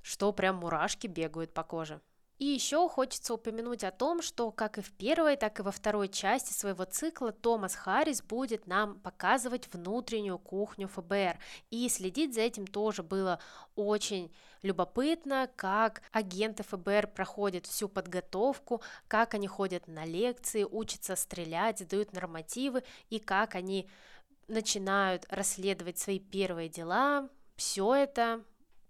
что 0.00 0.32
прям 0.32 0.56
мурашки 0.56 1.06
бегают 1.06 1.52
по 1.52 1.62
коже. 1.62 2.00
И 2.38 2.44
еще 2.44 2.86
хочется 2.88 3.32
упомянуть 3.32 3.82
о 3.82 3.90
том, 3.90 4.20
что 4.20 4.50
как 4.50 4.76
и 4.76 4.82
в 4.82 4.92
первой, 4.92 5.36
так 5.36 5.58
и 5.58 5.62
во 5.62 5.70
второй 5.70 6.08
части 6.08 6.52
своего 6.52 6.84
цикла 6.84 7.32
Томас 7.32 7.74
Харрис 7.74 8.22
будет 8.22 8.66
нам 8.66 9.00
показывать 9.00 9.72
внутреннюю 9.72 10.38
кухню 10.38 10.86
ФБР. 10.86 11.38
И 11.70 11.88
следить 11.88 12.34
за 12.34 12.42
этим 12.42 12.66
тоже 12.66 13.02
было 13.02 13.40
очень 13.74 14.30
любопытно, 14.60 15.48
как 15.56 16.02
агенты 16.12 16.62
ФБР 16.62 17.06
проходят 17.14 17.64
всю 17.64 17.88
подготовку, 17.88 18.82
как 19.08 19.32
они 19.32 19.46
ходят 19.46 19.88
на 19.88 20.04
лекции, 20.04 20.64
учатся 20.64 21.16
стрелять, 21.16 21.78
задают 21.78 22.12
нормативы, 22.12 22.84
и 23.08 23.18
как 23.18 23.54
они 23.54 23.88
начинают 24.46 25.24
расследовать 25.30 25.98
свои 25.98 26.18
первые 26.18 26.68
дела. 26.68 27.30
Все 27.56 27.94
это 27.94 28.44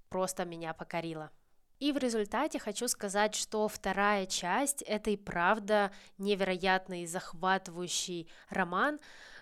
просто 0.09 0.45
меня 0.45 0.75
покорила. 0.75 1.31
И 1.79 1.93
в 1.93 1.99
результате 1.99 2.59
хочу 2.59 2.89
сказать, 2.89 3.35
что 3.35 3.69
вторая 3.69 4.27
часть— 4.27 4.83
это 4.87 5.11
и 5.11 5.17
правда 5.17 5.91
невероятный 6.17 7.07
захватывающий 7.07 8.29
роман, 8.49 8.99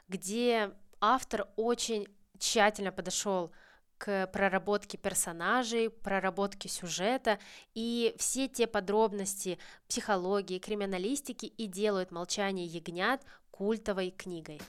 где 0.08 0.72
автор 1.00 1.46
очень 1.56 2.08
тщательно 2.38 2.90
подошел 2.90 3.52
к 3.98 4.26
проработке 4.32 4.98
персонажей, 4.98 5.88
проработке 5.88 6.68
сюжета, 6.68 7.38
и 7.74 8.14
все 8.18 8.48
те 8.48 8.66
подробности 8.66 9.58
психологии, 9.88 10.58
криминалистики 10.58 11.46
и 11.46 11.66
делают 11.66 12.10
«Молчание 12.10 12.66
ягнят» 12.66 13.22
культовой 13.52 14.10
книгой. 14.10 14.60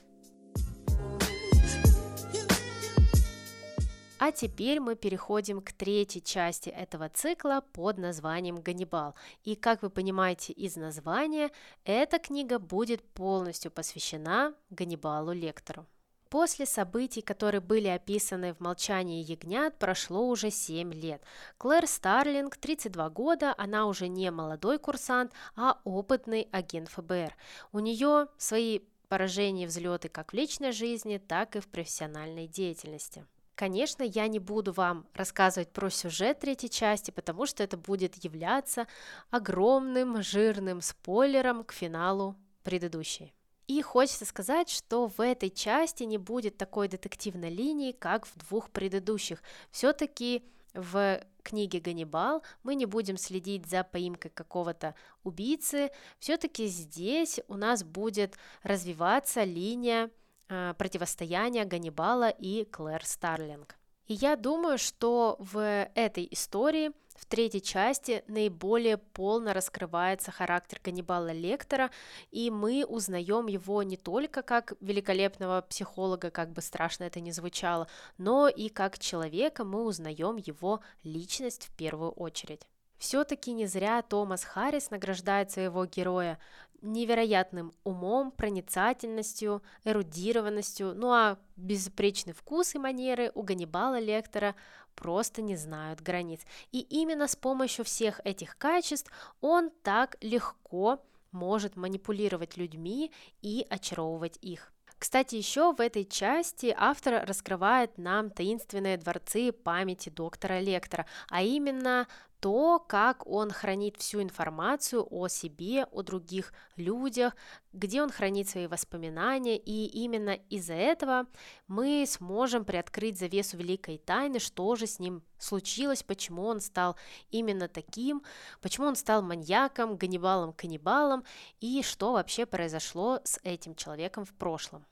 А 4.18 4.32
теперь 4.32 4.80
мы 4.80 4.96
переходим 4.96 5.60
к 5.60 5.72
третьей 5.72 6.22
части 6.22 6.70
этого 6.70 7.10
цикла 7.10 7.62
под 7.72 7.98
названием 7.98 8.62
«Ганнибал». 8.62 9.14
И, 9.44 9.56
как 9.56 9.82
вы 9.82 9.90
понимаете 9.90 10.54
из 10.54 10.76
названия, 10.76 11.50
эта 11.84 12.18
книга 12.18 12.58
будет 12.58 13.02
полностью 13.02 13.70
посвящена 13.70 14.54
Ганнибалу 14.70 15.32
Лектору. 15.32 15.84
После 16.30 16.64
событий, 16.64 17.20
которые 17.20 17.60
были 17.60 17.88
описаны 17.88 18.54
в 18.54 18.60
«Молчании 18.60 19.22
ягнят», 19.22 19.78
прошло 19.78 20.26
уже 20.26 20.50
7 20.50 20.94
лет. 20.94 21.22
Клэр 21.58 21.86
Старлинг, 21.86 22.56
32 22.56 23.10
года, 23.10 23.54
она 23.58 23.86
уже 23.86 24.08
не 24.08 24.30
молодой 24.30 24.78
курсант, 24.78 25.32
а 25.56 25.78
опытный 25.84 26.48
агент 26.52 26.88
ФБР. 26.88 27.36
У 27.72 27.80
нее 27.80 28.28
свои 28.38 28.80
поражения 29.08 29.64
и 29.64 29.66
взлеты 29.66 30.08
как 30.08 30.32
в 30.32 30.36
личной 30.36 30.72
жизни, 30.72 31.18
так 31.18 31.54
и 31.54 31.60
в 31.60 31.68
профессиональной 31.68 32.48
деятельности. 32.48 33.26
Конечно, 33.56 34.02
я 34.02 34.28
не 34.28 34.38
буду 34.38 34.72
вам 34.72 35.06
рассказывать 35.14 35.72
про 35.72 35.88
сюжет 35.88 36.40
третьей 36.40 36.68
части, 36.68 37.10
потому 37.10 37.46
что 37.46 37.64
это 37.64 37.78
будет 37.78 38.22
являться 38.22 38.86
огромным 39.30 40.22
жирным 40.22 40.82
спойлером 40.82 41.64
к 41.64 41.72
финалу 41.72 42.36
предыдущей. 42.62 43.32
И 43.66 43.80
хочется 43.80 44.26
сказать, 44.26 44.68
что 44.68 45.08
в 45.08 45.20
этой 45.22 45.48
части 45.48 46.02
не 46.02 46.18
будет 46.18 46.58
такой 46.58 46.86
детективной 46.88 47.48
линии, 47.48 47.92
как 47.92 48.26
в 48.26 48.36
двух 48.46 48.70
предыдущих. 48.70 49.42
Все-таки 49.70 50.44
в 50.74 51.22
книге 51.42 51.80
Ганнибал 51.80 52.42
мы 52.62 52.74
не 52.74 52.84
будем 52.84 53.16
следить 53.16 53.66
за 53.66 53.84
поимкой 53.84 54.30
какого-то 54.30 54.94
убийцы. 55.24 55.90
Все-таки 56.18 56.66
здесь 56.66 57.40
у 57.48 57.54
нас 57.54 57.82
будет 57.82 58.36
развиваться 58.62 59.44
линия 59.44 60.10
Э, 60.48 60.74
противостояния 60.78 61.64
Ганнибала 61.64 62.28
и 62.28 62.64
Клэр 62.64 63.04
Старлинг. 63.04 63.76
И 64.06 64.14
я 64.14 64.36
думаю, 64.36 64.78
что 64.78 65.34
в 65.40 65.88
этой 65.96 66.28
истории, 66.30 66.92
в 67.16 67.26
третьей 67.26 67.60
части, 67.60 68.22
наиболее 68.28 68.98
полно 68.98 69.52
раскрывается 69.52 70.30
характер 70.30 70.80
Ганнибала 70.84 71.32
Лектора, 71.32 71.90
и 72.30 72.52
мы 72.52 72.84
узнаем 72.86 73.48
его 73.48 73.82
не 73.82 73.96
только 73.96 74.42
как 74.42 74.74
великолепного 74.80 75.62
психолога, 75.62 76.30
как 76.30 76.52
бы 76.52 76.62
страшно 76.62 77.02
это 77.04 77.18
ни 77.18 77.32
звучало, 77.32 77.88
но 78.16 78.46
и 78.46 78.68
как 78.68 79.00
человека 79.00 79.64
мы 79.64 79.82
узнаем 79.82 80.36
его 80.36 80.80
личность 81.02 81.66
в 81.66 81.76
первую 81.76 82.12
очередь. 82.12 82.68
Все-таки 82.98 83.52
не 83.52 83.66
зря 83.66 84.00
Томас 84.02 84.44
Харрис 84.44 84.90
награждает 84.90 85.50
своего 85.50 85.84
героя 85.84 86.38
невероятным 86.86 87.72
умом, 87.84 88.30
проницательностью, 88.30 89.62
эрудированностью, 89.84 90.94
ну 90.94 91.12
а 91.12 91.38
безупречный 91.56 92.32
вкус 92.32 92.74
и 92.74 92.78
манеры 92.78 93.30
у 93.34 93.42
Ганнибала 93.42 93.98
Лектора 93.98 94.54
просто 94.94 95.42
не 95.42 95.56
знают 95.56 96.00
границ. 96.00 96.40
И 96.72 96.80
именно 96.80 97.28
с 97.28 97.36
помощью 97.36 97.84
всех 97.84 98.20
этих 98.24 98.56
качеств 98.56 99.10
он 99.40 99.70
так 99.82 100.16
легко 100.20 101.02
может 101.32 101.76
манипулировать 101.76 102.56
людьми 102.56 103.12
и 103.42 103.66
очаровывать 103.68 104.38
их. 104.40 104.72
Кстати, 104.98 105.34
еще 105.34 105.74
в 105.74 105.80
этой 105.80 106.06
части 106.06 106.74
автор 106.76 107.26
раскрывает 107.26 107.98
нам 107.98 108.30
таинственные 108.30 108.96
дворцы 108.96 109.52
памяти 109.52 110.08
доктора 110.08 110.60
Лектора, 110.60 111.06
а 111.28 111.42
именно 111.42 112.08
то, 112.40 112.78
как 112.78 113.26
он 113.26 113.50
хранит 113.50 113.96
всю 113.96 114.22
информацию 114.22 115.06
о 115.10 115.28
себе, 115.28 115.84
о 115.84 116.02
других 116.02 116.52
людях, 116.76 117.34
где 117.72 118.02
он 118.02 118.10
хранит 118.10 118.48
свои 118.48 118.66
воспоминания, 118.66 119.56
и 119.56 119.86
именно 119.86 120.30
из-за 120.50 120.74
этого 120.74 121.26
мы 121.66 122.04
сможем 122.06 122.64
приоткрыть 122.64 123.18
завесу 123.18 123.56
великой 123.56 123.98
тайны, 123.98 124.38
что 124.38 124.76
же 124.76 124.86
с 124.86 124.98
ним 124.98 125.22
случилось, 125.38 126.02
почему 126.02 126.44
он 126.44 126.60
стал 126.60 126.96
именно 127.30 127.68
таким, 127.68 128.22
почему 128.60 128.86
он 128.86 128.96
стал 128.96 129.22
маньяком, 129.22 129.96
ганнибалом-каннибалом, 129.96 131.24
и 131.60 131.82
что 131.82 132.12
вообще 132.12 132.46
произошло 132.46 133.20
с 133.24 133.38
этим 133.42 133.74
человеком 133.74 134.24
в 134.24 134.32
прошлом. 134.34 134.84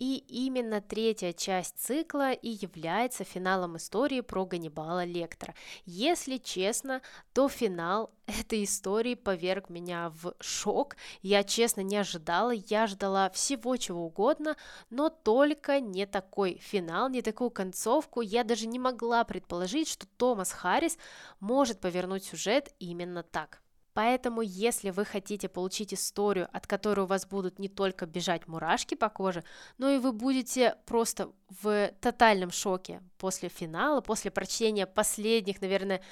И 0.00 0.24
именно 0.28 0.80
третья 0.80 1.34
часть 1.34 1.78
цикла 1.78 2.32
и 2.32 2.48
является 2.48 3.22
финалом 3.22 3.76
истории 3.76 4.22
про 4.22 4.46
Ганнибала 4.46 5.04
Лектора. 5.04 5.54
Если 5.84 6.38
честно, 6.38 7.02
то 7.34 7.50
финал 7.50 8.10
этой 8.26 8.64
истории 8.64 9.14
поверг 9.14 9.68
меня 9.68 10.10
в 10.22 10.34
шок. 10.40 10.96
Я 11.20 11.44
честно 11.44 11.82
не 11.82 11.98
ожидала, 11.98 12.52
я 12.52 12.86
ждала 12.86 13.28
всего 13.28 13.76
чего 13.76 14.06
угодно, 14.06 14.56
но 14.88 15.10
только 15.10 15.80
не 15.80 16.06
такой 16.06 16.58
финал, 16.62 17.10
не 17.10 17.20
такую 17.20 17.50
концовку. 17.50 18.22
Я 18.22 18.42
даже 18.42 18.66
не 18.66 18.78
могла 18.78 19.22
предположить, 19.24 19.86
что 19.86 20.06
Томас 20.16 20.50
Харрис 20.50 20.96
может 21.40 21.78
повернуть 21.78 22.24
сюжет 22.24 22.74
именно 22.78 23.22
так. 23.22 23.59
Поэтому, 23.92 24.40
если 24.40 24.90
вы 24.90 25.04
хотите 25.04 25.48
получить 25.48 25.92
историю, 25.92 26.48
от 26.52 26.66
которой 26.66 27.00
у 27.00 27.06
вас 27.06 27.26
будут 27.26 27.58
не 27.58 27.68
только 27.68 28.06
бежать 28.06 28.46
мурашки 28.46 28.94
по 28.94 29.08
коже, 29.08 29.42
но 29.78 29.90
и 29.90 29.98
вы 29.98 30.12
будете 30.12 30.76
просто 30.86 31.32
в 31.62 31.90
тотальном 32.00 32.50
шоке 32.50 33.02
после 33.18 33.48
финала, 33.48 34.00
после 34.00 34.30
прочтения 34.30 34.86
последних, 34.86 35.60
наверное, 35.60 36.02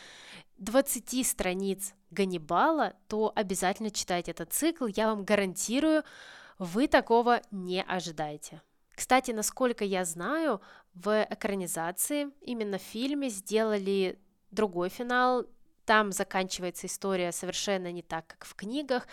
20 0.59 1.27
страниц 1.27 1.95
Ганнибала, 2.11 2.95
то 3.07 3.33
обязательно 3.35 3.91
читайте 3.91 4.33
этот 4.33 4.53
цикл, 4.53 4.87
я 4.87 5.07
вам 5.07 5.25
гарантирую, 5.25 6.03
вы 6.59 6.89
такого 6.89 7.43
не 7.53 7.83
ожидаете. 7.83 8.61
Кстати, 8.97 9.31
насколько 9.31 9.85
я 9.85 10.05
знаю, 10.05 10.61
в 10.95 11.25
экранизации, 11.31 12.33
именно 12.41 12.79
в 12.79 12.83
фильме, 12.83 13.29
сделали 13.29 14.19
другой 14.51 14.89
финал, 14.89 15.47
там 15.89 16.13
заканчивается 16.13 16.87
история 16.87 17.33
совершенно 17.33 17.91
не 17.91 18.03
так, 18.03 18.27
как 18.27 18.45
в 18.45 18.55
книгах, 18.55 19.09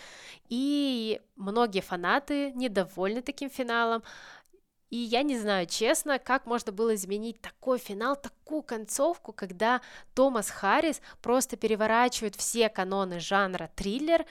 и 0.50 1.22
многие 1.34 1.80
фанаты 1.80 2.52
недовольны 2.52 3.22
таким 3.22 3.48
финалом. 3.48 4.02
И 4.90 4.98
я 4.98 5.22
не 5.22 5.38
знаю, 5.38 5.66
честно, 5.66 6.18
как 6.18 6.44
можно 6.44 6.72
было 6.72 6.94
изменить 6.94 7.40
такой 7.40 7.78
финал, 7.78 8.14
такую 8.14 8.62
концовку, 8.62 9.32
когда 9.32 9.80
Томас 10.12 10.50
Харрис 10.50 11.00
просто 11.22 11.56
переворачивает 11.56 12.36
все 12.36 12.68
каноны 12.68 13.20
жанра 13.20 13.70
триллер, 13.74 14.26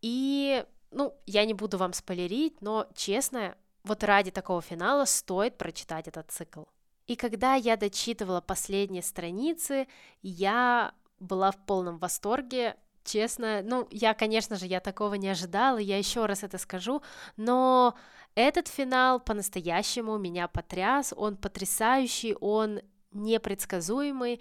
и, 0.00 0.64
ну, 0.90 1.14
я 1.26 1.44
не 1.44 1.52
буду 1.52 1.76
вам 1.76 1.92
спойлерить, 1.92 2.62
но, 2.62 2.88
честно, 2.94 3.58
вот 3.84 4.02
ради 4.04 4.30
такого 4.30 4.62
финала 4.62 5.04
стоит 5.04 5.58
прочитать 5.58 6.08
этот 6.08 6.30
цикл. 6.30 6.62
И 7.06 7.14
когда 7.14 7.56
я 7.56 7.76
дочитывала 7.76 8.40
последние 8.40 9.02
страницы, 9.02 9.86
я 10.22 10.94
была 11.20 11.52
в 11.52 11.58
полном 11.66 11.98
восторге, 11.98 12.76
честно. 13.04 13.62
Ну, 13.62 13.86
я, 13.90 14.14
конечно 14.14 14.56
же, 14.56 14.66
я 14.66 14.80
такого 14.80 15.14
не 15.14 15.28
ожидала, 15.28 15.78
я 15.78 15.98
еще 15.98 16.26
раз 16.26 16.42
это 16.42 16.58
скажу, 16.58 17.02
но 17.36 17.94
этот 18.34 18.68
финал 18.68 19.20
по-настоящему 19.20 20.18
меня 20.18 20.48
потряс, 20.48 21.12
он 21.16 21.36
потрясающий, 21.36 22.36
он 22.40 22.80
непредсказуемый, 23.12 24.40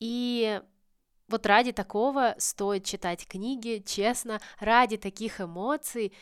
и 0.00 0.60
вот 1.28 1.46
ради 1.46 1.72
такого 1.72 2.34
стоит 2.38 2.84
читать 2.84 3.26
книги, 3.26 3.82
честно, 3.86 4.40
ради 4.58 4.96
таких 4.96 5.40
эмоций 5.40 6.12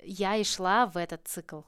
я 0.00 0.36
и 0.36 0.44
шла 0.44 0.86
в 0.86 0.96
этот 0.96 1.26
цикл. 1.26 1.60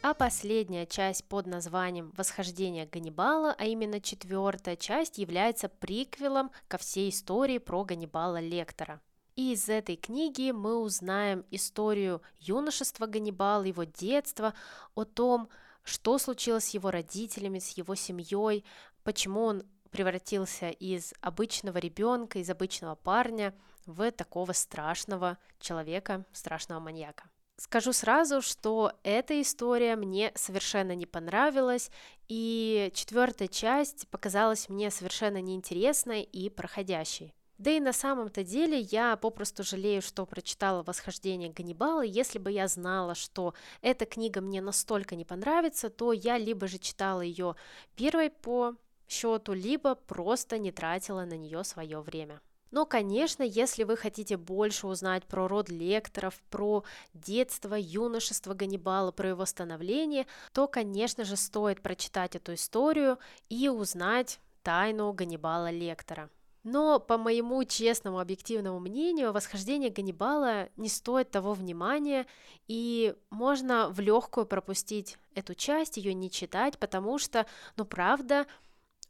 А 0.00 0.14
последняя 0.14 0.86
часть 0.86 1.24
под 1.24 1.46
названием 1.48 2.12
«Восхождение 2.16 2.86
Ганнибала», 2.86 3.54
а 3.58 3.64
именно 3.64 4.00
четвертая 4.00 4.76
часть, 4.76 5.18
является 5.18 5.68
приквелом 5.68 6.52
ко 6.68 6.78
всей 6.78 7.10
истории 7.10 7.58
про 7.58 7.82
Ганнибала 7.82 8.38
Лектора. 8.38 9.00
И 9.34 9.52
из 9.52 9.68
этой 9.68 9.96
книги 9.96 10.52
мы 10.52 10.78
узнаем 10.78 11.44
историю 11.50 12.22
юношества 12.38 13.06
Ганнибала, 13.06 13.64
его 13.64 13.82
детства, 13.82 14.54
о 14.94 15.04
том, 15.04 15.48
что 15.82 16.18
случилось 16.18 16.66
с 16.66 16.74
его 16.74 16.92
родителями, 16.92 17.58
с 17.58 17.70
его 17.70 17.96
семьей, 17.96 18.64
почему 19.02 19.42
он 19.42 19.64
превратился 19.90 20.70
из 20.70 21.12
обычного 21.20 21.78
ребенка, 21.78 22.38
из 22.38 22.48
обычного 22.48 22.94
парня 22.94 23.52
в 23.84 24.10
такого 24.12 24.52
страшного 24.52 25.38
человека, 25.58 26.24
страшного 26.32 26.78
маньяка. 26.78 27.24
Скажу 27.60 27.92
сразу, 27.92 28.40
что 28.40 28.92
эта 29.02 29.42
история 29.42 29.96
мне 29.96 30.30
совершенно 30.36 30.94
не 30.94 31.06
понравилась, 31.06 31.90
и 32.28 32.92
четвертая 32.94 33.48
часть 33.48 34.06
показалась 34.08 34.68
мне 34.68 34.92
совершенно 34.92 35.40
неинтересной 35.40 36.22
и 36.22 36.50
проходящей. 36.50 37.34
Да 37.58 37.72
и 37.72 37.80
на 37.80 37.92
самом-то 37.92 38.44
деле 38.44 38.78
я 38.78 39.16
попросту 39.16 39.64
жалею, 39.64 40.02
что 40.02 40.24
прочитала 40.24 40.84
«Восхождение 40.84 41.50
Ганнибала». 41.52 42.02
Если 42.02 42.38
бы 42.38 42.52
я 42.52 42.68
знала, 42.68 43.16
что 43.16 43.54
эта 43.82 44.06
книга 44.06 44.40
мне 44.40 44.60
настолько 44.60 45.16
не 45.16 45.24
понравится, 45.24 45.90
то 45.90 46.12
я 46.12 46.38
либо 46.38 46.68
же 46.68 46.78
читала 46.78 47.22
ее 47.22 47.56
первой 47.96 48.30
по 48.30 48.76
счету, 49.08 49.52
либо 49.52 49.96
просто 49.96 50.58
не 50.58 50.70
тратила 50.70 51.24
на 51.24 51.36
нее 51.36 51.64
свое 51.64 52.00
время. 52.00 52.40
Но, 52.70 52.86
конечно, 52.86 53.42
если 53.42 53.84
вы 53.84 53.96
хотите 53.96 54.36
больше 54.36 54.86
узнать 54.86 55.24
про 55.24 55.48
род 55.48 55.68
лекторов, 55.68 56.34
про 56.50 56.84
детство, 57.14 57.74
юношество 57.74 58.54
Ганнибала, 58.54 59.10
про 59.10 59.30
его 59.30 59.46
становление, 59.46 60.26
то, 60.52 60.66
конечно 60.68 61.24
же, 61.24 61.36
стоит 61.36 61.80
прочитать 61.80 62.36
эту 62.36 62.54
историю 62.54 63.18
и 63.48 63.68
узнать 63.68 64.40
тайну 64.62 65.12
Ганнибала 65.12 65.70
Лектора. 65.70 66.28
Но, 66.64 66.98
по 66.98 67.16
моему 67.16 67.64
честному, 67.64 68.18
объективному 68.18 68.78
мнению, 68.80 69.32
восхождение 69.32 69.90
Ганнибала 69.90 70.68
не 70.76 70.88
стоит 70.88 71.30
того 71.30 71.54
внимания, 71.54 72.26
и 72.66 73.14
можно 73.30 73.88
в 73.88 74.00
легкую 74.00 74.44
пропустить 74.44 75.16
эту 75.34 75.54
часть, 75.54 75.96
ее 75.96 76.12
не 76.12 76.30
читать, 76.30 76.78
потому 76.78 77.18
что, 77.18 77.46
ну, 77.76 77.84
правда, 77.86 78.46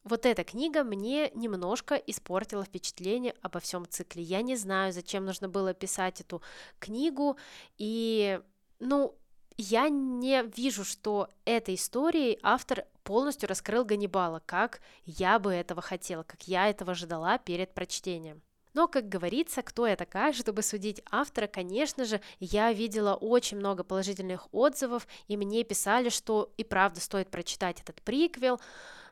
вот 0.05 0.27
эта 0.27 0.45
книга 0.45 0.85
мне 0.85 1.31
немножко 1.35 1.95
испортила 1.95 2.65
впечатление 2.65 3.35
обо 3.43 3.61
всем 3.61 3.87
цикле. 3.89 4.23
Я 4.23 4.43
не 4.43 4.57
знаю, 4.57 4.93
зачем 4.93 5.25
нужно 5.25 5.49
было 5.49 5.75
писать 5.75 6.21
эту 6.21 6.43
книгу, 6.79 7.37
и, 7.77 8.41
ну, 8.79 9.15
я 9.57 9.89
не 9.89 10.43
вижу, 10.45 10.85
что 10.85 11.29
этой 11.45 11.75
историей 11.75 12.39
автор 12.43 12.85
полностью 13.03 13.49
раскрыл 13.49 13.85
Ганнибала, 13.85 14.41
как 14.47 14.81
я 15.05 15.39
бы 15.39 15.53
этого 15.53 15.83
хотела, 15.83 16.23
как 16.23 16.45
я 16.45 16.69
этого 16.69 16.95
ждала 16.95 17.39
перед 17.39 17.75
прочтением. 17.75 18.41
Но, 18.75 18.87
как 18.87 19.09
говорится, 19.09 19.63
кто 19.63 19.89
я 19.89 19.97
такая, 19.97 20.33
чтобы 20.33 20.63
судить 20.63 21.03
автора, 21.11 21.49
конечно 21.49 22.05
же, 22.05 22.21
я 22.39 22.73
видела 22.73 23.15
очень 23.15 23.57
много 23.57 23.83
положительных 23.83 24.47
отзывов, 24.53 25.09
и 25.27 25.37
мне 25.37 25.65
писали, 25.65 26.11
что 26.11 26.53
и 26.57 26.63
правда 26.63 27.01
стоит 27.01 27.29
прочитать 27.29 27.81
этот 27.81 28.01
приквел, 28.03 28.61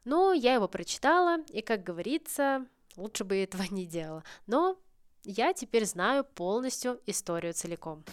но 0.07 0.33
я 0.33 0.55
его 0.55 0.69
прочитала, 0.69 1.39
и, 1.51 1.61
как 1.61 1.83
говорится, 1.83 2.65
лучше 2.97 3.25
бы 3.25 3.37
этого 3.37 3.65
не 3.71 3.85
делала. 3.85 4.25
Но 4.47 4.79
я 5.25 5.53
теперь 5.53 5.85
знаю 5.85 6.25
полностью 6.25 7.01
историю 7.07 7.53
целиком. 7.53 8.05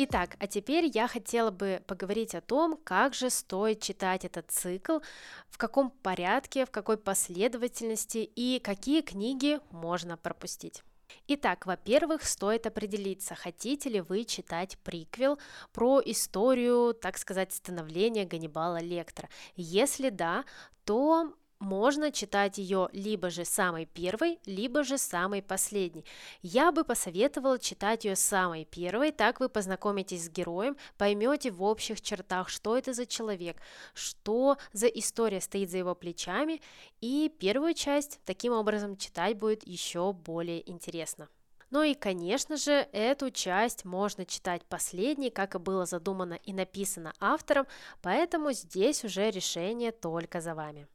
Итак, 0.00 0.36
а 0.38 0.46
теперь 0.46 0.88
я 0.94 1.08
хотела 1.08 1.50
бы 1.50 1.82
поговорить 1.88 2.36
о 2.36 2.40
том, 2.40 2.78
как 2.84 3.14
же 3.14 3.30
стоит 3.30 3.82
читать 3.82 4.24
этот 4.24 4.48
цикл, 4.52 5.00
в 5.48 5.58
каком 5.58 5.90
порядке, 5.90 6.64
в 6.64 6.70
какой 6.70 6.96
последовательности 6.96 8.18
и 8.18 8.60
какие 8.60 9.00
книги 9.00 9.58
можно 9.72 10.16
пропустить. 10.16 10.84
Итак, 11.26 11.66
во-первых, 11.66 12.24
стоит 12.24 12.66
определиться, 12.66 13.34
хотите 13.34 13.88
ли 13.88 14.00
вы 14.00 14.24
читать 14.24 14.78
приквел 14.78 15.38
про 15.72 16.00
историю, 16.04 16.94
так 16.94 17.18
сказать, 17.18 17.52
становления 17.52 18.24
Ганнибала 18.24 18.80
Лектора. 18.80 19.28
Если 19.56 20.10
да, 20.10 20.44
то 20.84 21.32
можно 21.60 22.12
читать 22.12 22.58
ее 22.58 22.88
либо 22.92 23.30
же 23.30 23.44
самой 23.44 23.86
первой, 23.86 24.38
либо 24.46 24.84
же 24.84 24.98
самой 24.98 25.42
последней. 25.42 26.04
Я 26.42 26.72
бы 26.72 26.84
посоветовала 26.84 27.58
читать 27.58 28.04
ее 28.04 28.16
самой 28.16 28.64
первой, 28.64 29.12
так 29.12 29.40
вы 29.40 29.48
познакомитесь 29.48 30.26
с 30.26 30.30
героем, 30.30 30.76
поймете 30.96 31.50
в 31.50 31.62
общих 31.62 32.00
чертах, 32.00 32.48
что 32.48 32.76
это 32.76 32.92
за 32.92 33.06
человек, 33.06 33.56
что 33.94 34.56
за 34.72 34.86
история 34.86 35.40
стоит 35.40 35.70
за 35.70 35.78
его 35.78 35.94
плечами, 35.94 36.60
и 37.00 37.32
первую 37.38 37.74
часть 37.74 38.20
таким 38.24 38.52
образом 38.52 38.96
читать 38.96 39.36
будет 39.36 39.66
еще 39.66 40.12
более 40.12 40.68
интересно. 40.70 41.28
Ну 41.70 41.82
и, 41.82 41.94
конечно 41.94 42.56
же, 42.56 42.88
эту 42.92 43.30
часть 43.30 43.84
можно 43.84 44.24
читать 44.24 44.64
последней, 44.64 45.28
как 45.30 45.54
и 45.54 45.58
было 45.58 45.84
задумано 45.84 46.38
и 46.44 46.54
написано 46.54 47.12
автором, 47.20 47.66
поэтому 48.00 48.52
здесь 48.52 49.04
уже 49.04 49.30
решение 49.30 49.92
только 49.92 50.40
за 50.40 50.54
вами. 50.54 50.86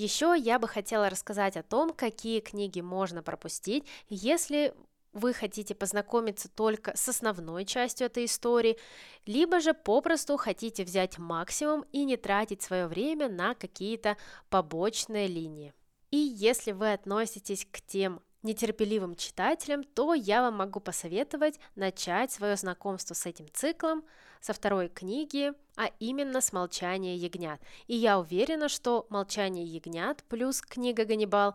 Еще 0.00 0.34
я 0.34 0.58
бы 0.58 0.66
хотела 0.66 1.10
рассказать 1.10 1.58
о 1.58 1.62
том, 1.62 1.92
какие 1.92 2.40
книги 2.40 2.80
можно 2.80 3.22
пропустить, 3.22 3.84
если 4.08 4.72
вы 5.12 5.34
хотите 5.34 5.74
познакомиться 5.74 6.48
только 6.48 6.96
с 6.96 7.06
основной 7.10 7.66
частью 7.66 8.06
этой 8.06 8.24
истории, 8.24 8.78
либо 9.26 9.60
же 9.60 9.74
попросту 9.74 10.38
хотите 10.38 10.84
взять 10.84 11.18
максимум 11.18 11.84
и 11.92 12.04
не 12.06 12.16
тратить 12.16 12.62
свое 12.62 12.86
время 12.86 13.28
на 13.28 13.54
какие-то 13.54 14.16
побочные 14.48 15.26
линии. 15.26 15.74
И 16.10 16.16
если 16.16 16.72
вы 16.72 16.94
относитесь 16.94 17.66
к 17.70 17.82
тем 17.82 18.22
нетерпеливым 18.42 19.16
читателям, 19.16 19.84
то 19.84 20.14
я 20.14 20.40
вам 20.40 20.54
могу 20.54 20.80
посоветовать 20.80 21.60
начать 21.74 22.32
свое 22.32 22.56
знакомство 22.56 23.12
с 23.12 23.26
этим 23.26 23.48
циклом 23.52 24.02
со 24.40 24.52
второй 24.52 24.88
книги, 24.88 25.52
а 25.76 25.90
именно 25.98 26.40
с 26.40 26.52
«Молчание 26.52 27.16
ягнят». 27.16 27.60
И 27.86 27.96
я 27.96 28.18
уверена, 28.18 28.68
что 28.68 29.06
«Молчание 29.10 29.64
ягнят» 29.64 30.24
плюс 30.28 30.60
книга 30.60 31.04
«Ганнибал» 31.04 31.54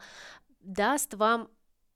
даст 0.62 1.14
вам 1.14 1.50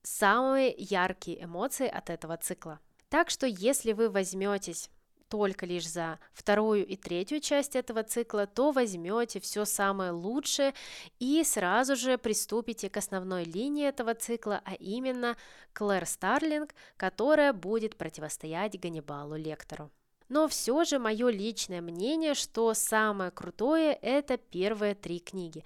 самые 0.03 0.73
яркие 0.77 1.43
эмоции 1.43 1.87
от 1.87 2.09
этого 2.09 2.37
цикла. 2.37 2.79
Так 3.09 3.29
что 3.29 3.47
если 3.47 3.93
вы 3.93 4.09
возьметесь 4.09 4.89
только 5.29 5.65
лишь 5.65 5.87
за 5.87 6.19
вторую 6.33 6.85
и 6.85 6.95
третью 6.95 7.39
часть 7.39 7.75
этого 7.75 8.03
цикла, 8.03 8.47
то 8.47 8.71
возьмете 8.71 9.39
все 9.39 9.63
самое 9.65 10.11
лучшее 10.11 10.73
и 11.19 11.43
сразу 11.43 11.95
же 11.95 12.17
приступите 12.17 12.89
к 12.89 12.97
основной 12.97 13.43
линии 13.43 13.87
этого 13.87 14.15
цикла, 14.15 14.61
а 14.65 14.73
именно 14.73 15.37
Клэр 15.73 16.05
Старлинг, 16.05 16.73
которая 16.97 17.53
будет 17.53 17.95
противостоять 17.95 18.79
Ганнибалу 18.79 19.35
Лектору. 19.35 19.91
Но 20.29 20.47
все 20.47 20.83
же 20.83 20.99
мое 20.99 21.29
личное 21.29 21.81
мнение, 21.81 22.35
что 22.35 22.73
самое 22.75 23.31
крутое– 23.31 23.93
это 24.01 24.37
первые 24.37 24.93
три 24.93 25.19
книги. 25.19 25.63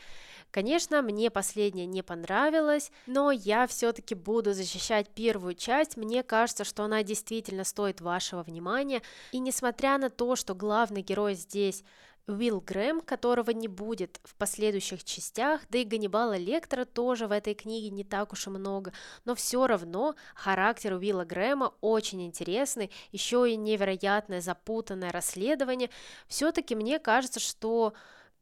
Конечно, 0.52 1.02
мне 1.02 1.30
последняя 1.30 1.86
не 1.86 2.02
понравилась, 2.02 2.92
но 3.06 3.32
я 3.32 3.68
все-таки 3.68 4.16
буду 4.16 4.54
защищать 4.54 5.10
первую 5.10 5.56
часть. 5.56 5.98
Мне 5.98 6.24
кажется, 6.24 6.64
что 6.64 6.84
она 6.84 7.04
действительно 7.04 7.64
стоит 7.64 8.02
вашего 8.02 8.44
внимания. 8.44 9.02
И 9.32 9.40
несмотря 9.40 9.98
на 9.98 10.10
то, 10.10 10.36
что 10.36 10.56
главный 10.56 11.02
герой 11.02 11.34
здесь 11.34 11.84
Уилл 12.28 12.62
Грэм, 12.62 13.02
которого 13.02 13.52
не 13.52 13.68
будет 13.68 14.20
в 14.24 14.36
последующих 14.36 15.04
частях, 15.04 15.62
да 15.70 15.80
и 15.80 15.84
Ганнибала 15.84 16.38
Лектора 16.38 16.86
тоже 16.86 17.28
в 17.28 17.32
этой 17.32 17.54
книге 17.54 17.90
не 17.90 18.04
так 18.04 18.32
уж 18.32 18.48
и 18.48 18.50
много, 18.50 18.94
но 19.26 19.36
все 19.36 19.68
равно 19.68 20.16
характер 20.36 20.94
Уилла 20.94 21.26
Грэма 21.26 21.74
очень 21.82 22.26
интересный, 22.26 22.92
еще 23.12 23.52
и 23.52 23.58
невероятное 23.58 24.40
запутанное 24.40 25.12
расследование. 25.12 25.90
Все-таки 26.28 26.76
мне 26.76 27.00
кажется, 27.00 27.40
что 27.40 27.94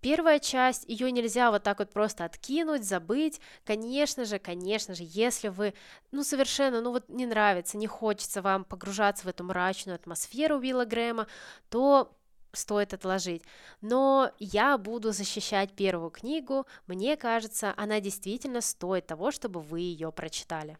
Первая 0.01 0.39
часть, 0.39 0.83
ее 0.89 1.11
нельзя 1.11 1.51
вот 1.51 1.61
так 1.61 1.77
вот 1.77 1.91
просто 1.91 2.25
откинуть, 2.25 2.83
забыть. 2.83 3.39
Конечно 3.63 4.25
же, 4.25 4.39
конечно 4.39 4.95
же, 4.95 5.03
если 5.05 5.49
вы, 5.49 5.75
ну, 6.09 6.23
совершенно, 6.23 6.81
ну, 6.81 6.91
вот 6.91 7.07
не 7.07 7.27
нравится, 7.27 7.77
не 7.77 7.85
хочется 7.85 8.41
вам 8.41 8.63
погружаться 8.63 9.25
в 9.25 9.29
эту 9.29 9.43
мрачную 9.43 9.95
атмосферу 9.95 10.57
Уилла 10.57 10.85
Грэма, 10.85 11.27
то 11.69 12.17
стоит 12.53 12.93
отложить. 12.93 13.43
Но 13.81 14.31
я 14.39 14.77
буду 14.77 15.11
защищать 15.11 15.73
первую 15.73 16.11
книгу. 16.11 16.65
Мне 16.87 17.17
кажется, 17.17 17.73
она 17.77 17.99
действительно 17.99 18.61
стоит 18.61 19.07
того, 19.07 19.31
чтобы 19.31 19.61
вы 19.61 19.81
ее 19.81 20.11
прочитали. 20.11 20.77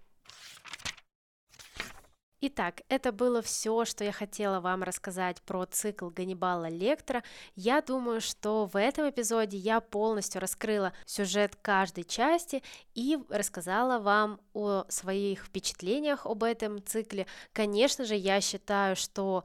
Итак, 2.43 2.81
это 2.89 3.11
было 3.11 3.43
все, 3.43 3.85
что 3.85 4.03
я 4.03 4.11
хотела 4.11 4.59
вам 4.61 4.81
рассказать 4.81 5.39
про 5.43 5.67
цикл 5.67 6.09
Ганнибала 6.09 6.69
Лектора. 6.69 7.23
Я 7.55 7.83
думаю, 7.83 8.19
что 8.19 8.65
в 8.65 8.75
этом 8.75 9.07
эпизоде 9.07 9.57
я 9.57 9.79
полностью 9.79 10.41
раскрыла 10.41 10.91
сюжет 11.05 11.55
каждой 11.61 12.03
части 12.03 12.63
и 12.95 13.19
рассказала 13.29 13.99
вам 13.99 14.41
о 14.53 14.85
своих 14.89 15.45
впечатлениях 15.45 16.25
об 16.25 16.41
этом 16.41 16.83
цикле. 16.83 17.27
Конечно 17.53 18.05
же, 18.05 18.15
я 18.15 18.41
считаю, 18.41 18.95
что 18.95 19.43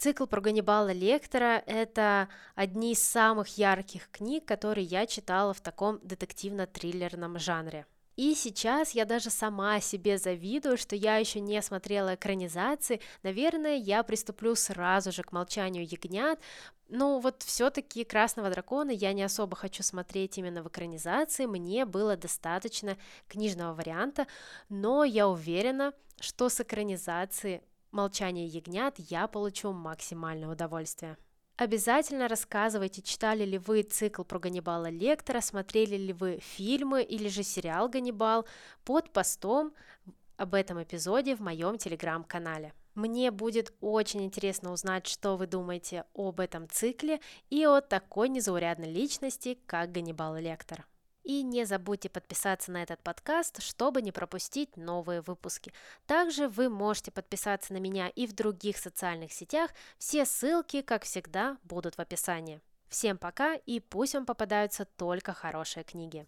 Цикл 0.00 0.24
про 0.24 0.40
Ганнибала 0.40 0.92
Лектора– 0.92 1.62
это 1.66 2.30
одни 2.54 2.92
из 2.92 3.06
самых 3.06 3.58
ярких 3.58 4.08
книг, 4.10 4.46
которые 4.46 4.86
я 4.86 5.04
читала 5.04 5.52
в 5.52 5.60
таком 5.60 5.98
детективно-триллерном 6.02 7.38
жанре. 7.38 7.84
И 8.16 8.34
сейчас 8.34 8.92
я 8.92 9.04
даже 9.04 9.28
сама 9.28 9.78
себе 9.80 10.16
завидую, 10.16 10.78
что 10.78 10.96
я 10.96 11.18
еще 11.18 11.40
не 11.40 11.60
смотрела 11.60 12.14
экранизации. 12.14 13.02
Наверное, 13.22 13.76
я 13.76 14.02
приступлю 14.02 14.54
сразу 14.54 15.12
же 15.12 15.22
к 15.22 15.32
«Молчанию 15.32 15.84
ягнят», 15.84 16.40
Ну, 16.88 17.18
вот 17.18 17.42
все-таки 17.42 18.04
«Красного 18.04 18.48
дракона» 18.48 18.92
я 18.92 19.12
не 19.12 19.22
особо 19.22 19.54
хочу 19.54 19.82
смотреть 19.82 20.38
именно 20.38 20.62
в 20.62 20.68
экранизации, 20.68 21.44
мне 21.44 21.84
было 21.84 22.16
достаточно 22.16 22.96
книжного 23.28 23.74
варианта, 23.74 24.26
но 24.70 25.04
я 25.04 25.28
уверена, 25.28 25.92
что 26.20 26.48
с 26.48 26.58
экранизации 26.58 27.62
«Молчание 27.92 28.46
ягнят» 28.46 28.94
я 28.98 29.26
получу 29.26 29.72
максимальное 29.72 30.48
удовольствие. 30.48 31.16
Обязательно 31.56 32.28
рассказывайте, 32.28 33.02
читали 33.02 33.44
ли 33.44 33.58
вы 33.58 33.82
цикл 33.82 34.22
про 34.22 34.38
Ганнибала 34.38 34.88
Лектора, 34.88 35.40
смотрели 35.40 35.96
ли 35.96 36.12
вы 36.12 36.38
фильмы 36.40 37.02
или 37.02 37.28
же 37.28 37.42
сериал 37.42 37.88
«Ганнибал» 37.88 38.46
под 38.84 39.12
постом 39.12 39.74
об 40.36 40.54
этом 40.54 40.82
эпизоде 40.82 41.36
в 41.36 41.40
моем 41.40 41.76
телеграм-канале. 41.76 42.72
Мне 42.94 43.30
будет 43.30 43.74
очень 43.80 44.24
интересно 44.24 44.72
узнать, 44.72 45.06
что 45.06 45.36
вы 45.36 45.46
думаете 45.46 46.04
об 46.14 46.40
этом 46.40 46.68
цикле 46.68 47.20
и 47.50 47.64
о 47.66 47.80
такой 47.80 48.28
незаурядной 48.30 48.90
личности, 48.90 49.58
как 49.66 49.92
Ганнибал 49.92 50.36
Лектор. 50.36 50.86
И 51.30 51.44
не 51.44 51.64
забудьте 51.64 52.08
подписаться 52.08 52.72
на 52.72 52.82
этот 52.82 53.04
подкаст, 53.04 53.62
чтобы 53.62 54.02
не 54.02 54.10
пропустить 54.10 54.76
новые 54.76 55.20
выпуски. 55.20 55.72
Также 56.06 56.48
вы 56.48 56.68
можете 56.68 57.12
подписаться 57.12 57.72
на 57.72 57.76
меня 57.76 58.08
и 58.08 58.26
в 58.26 58.32
других 58.32 58.76
социальных 58.76 59.32
сетях. 59.32 59.70
Все 59.96 60.24
ссылки, 60.24 60.82
как 60.82 61.04
всегда, 61.04 61.56
будут 61.62 61.94
в 61.94 62.00
описании. 62.00 62.60
Всем 62.88 63.16
пока 63.16 63.54
и 63.54 63.78
пусть 63.78 64.14
вам 64.14 64.26
попадаются 64.26 64.86
только 64.96 65.32
хорошие 65.32 65.84
книги. 65.84 66.26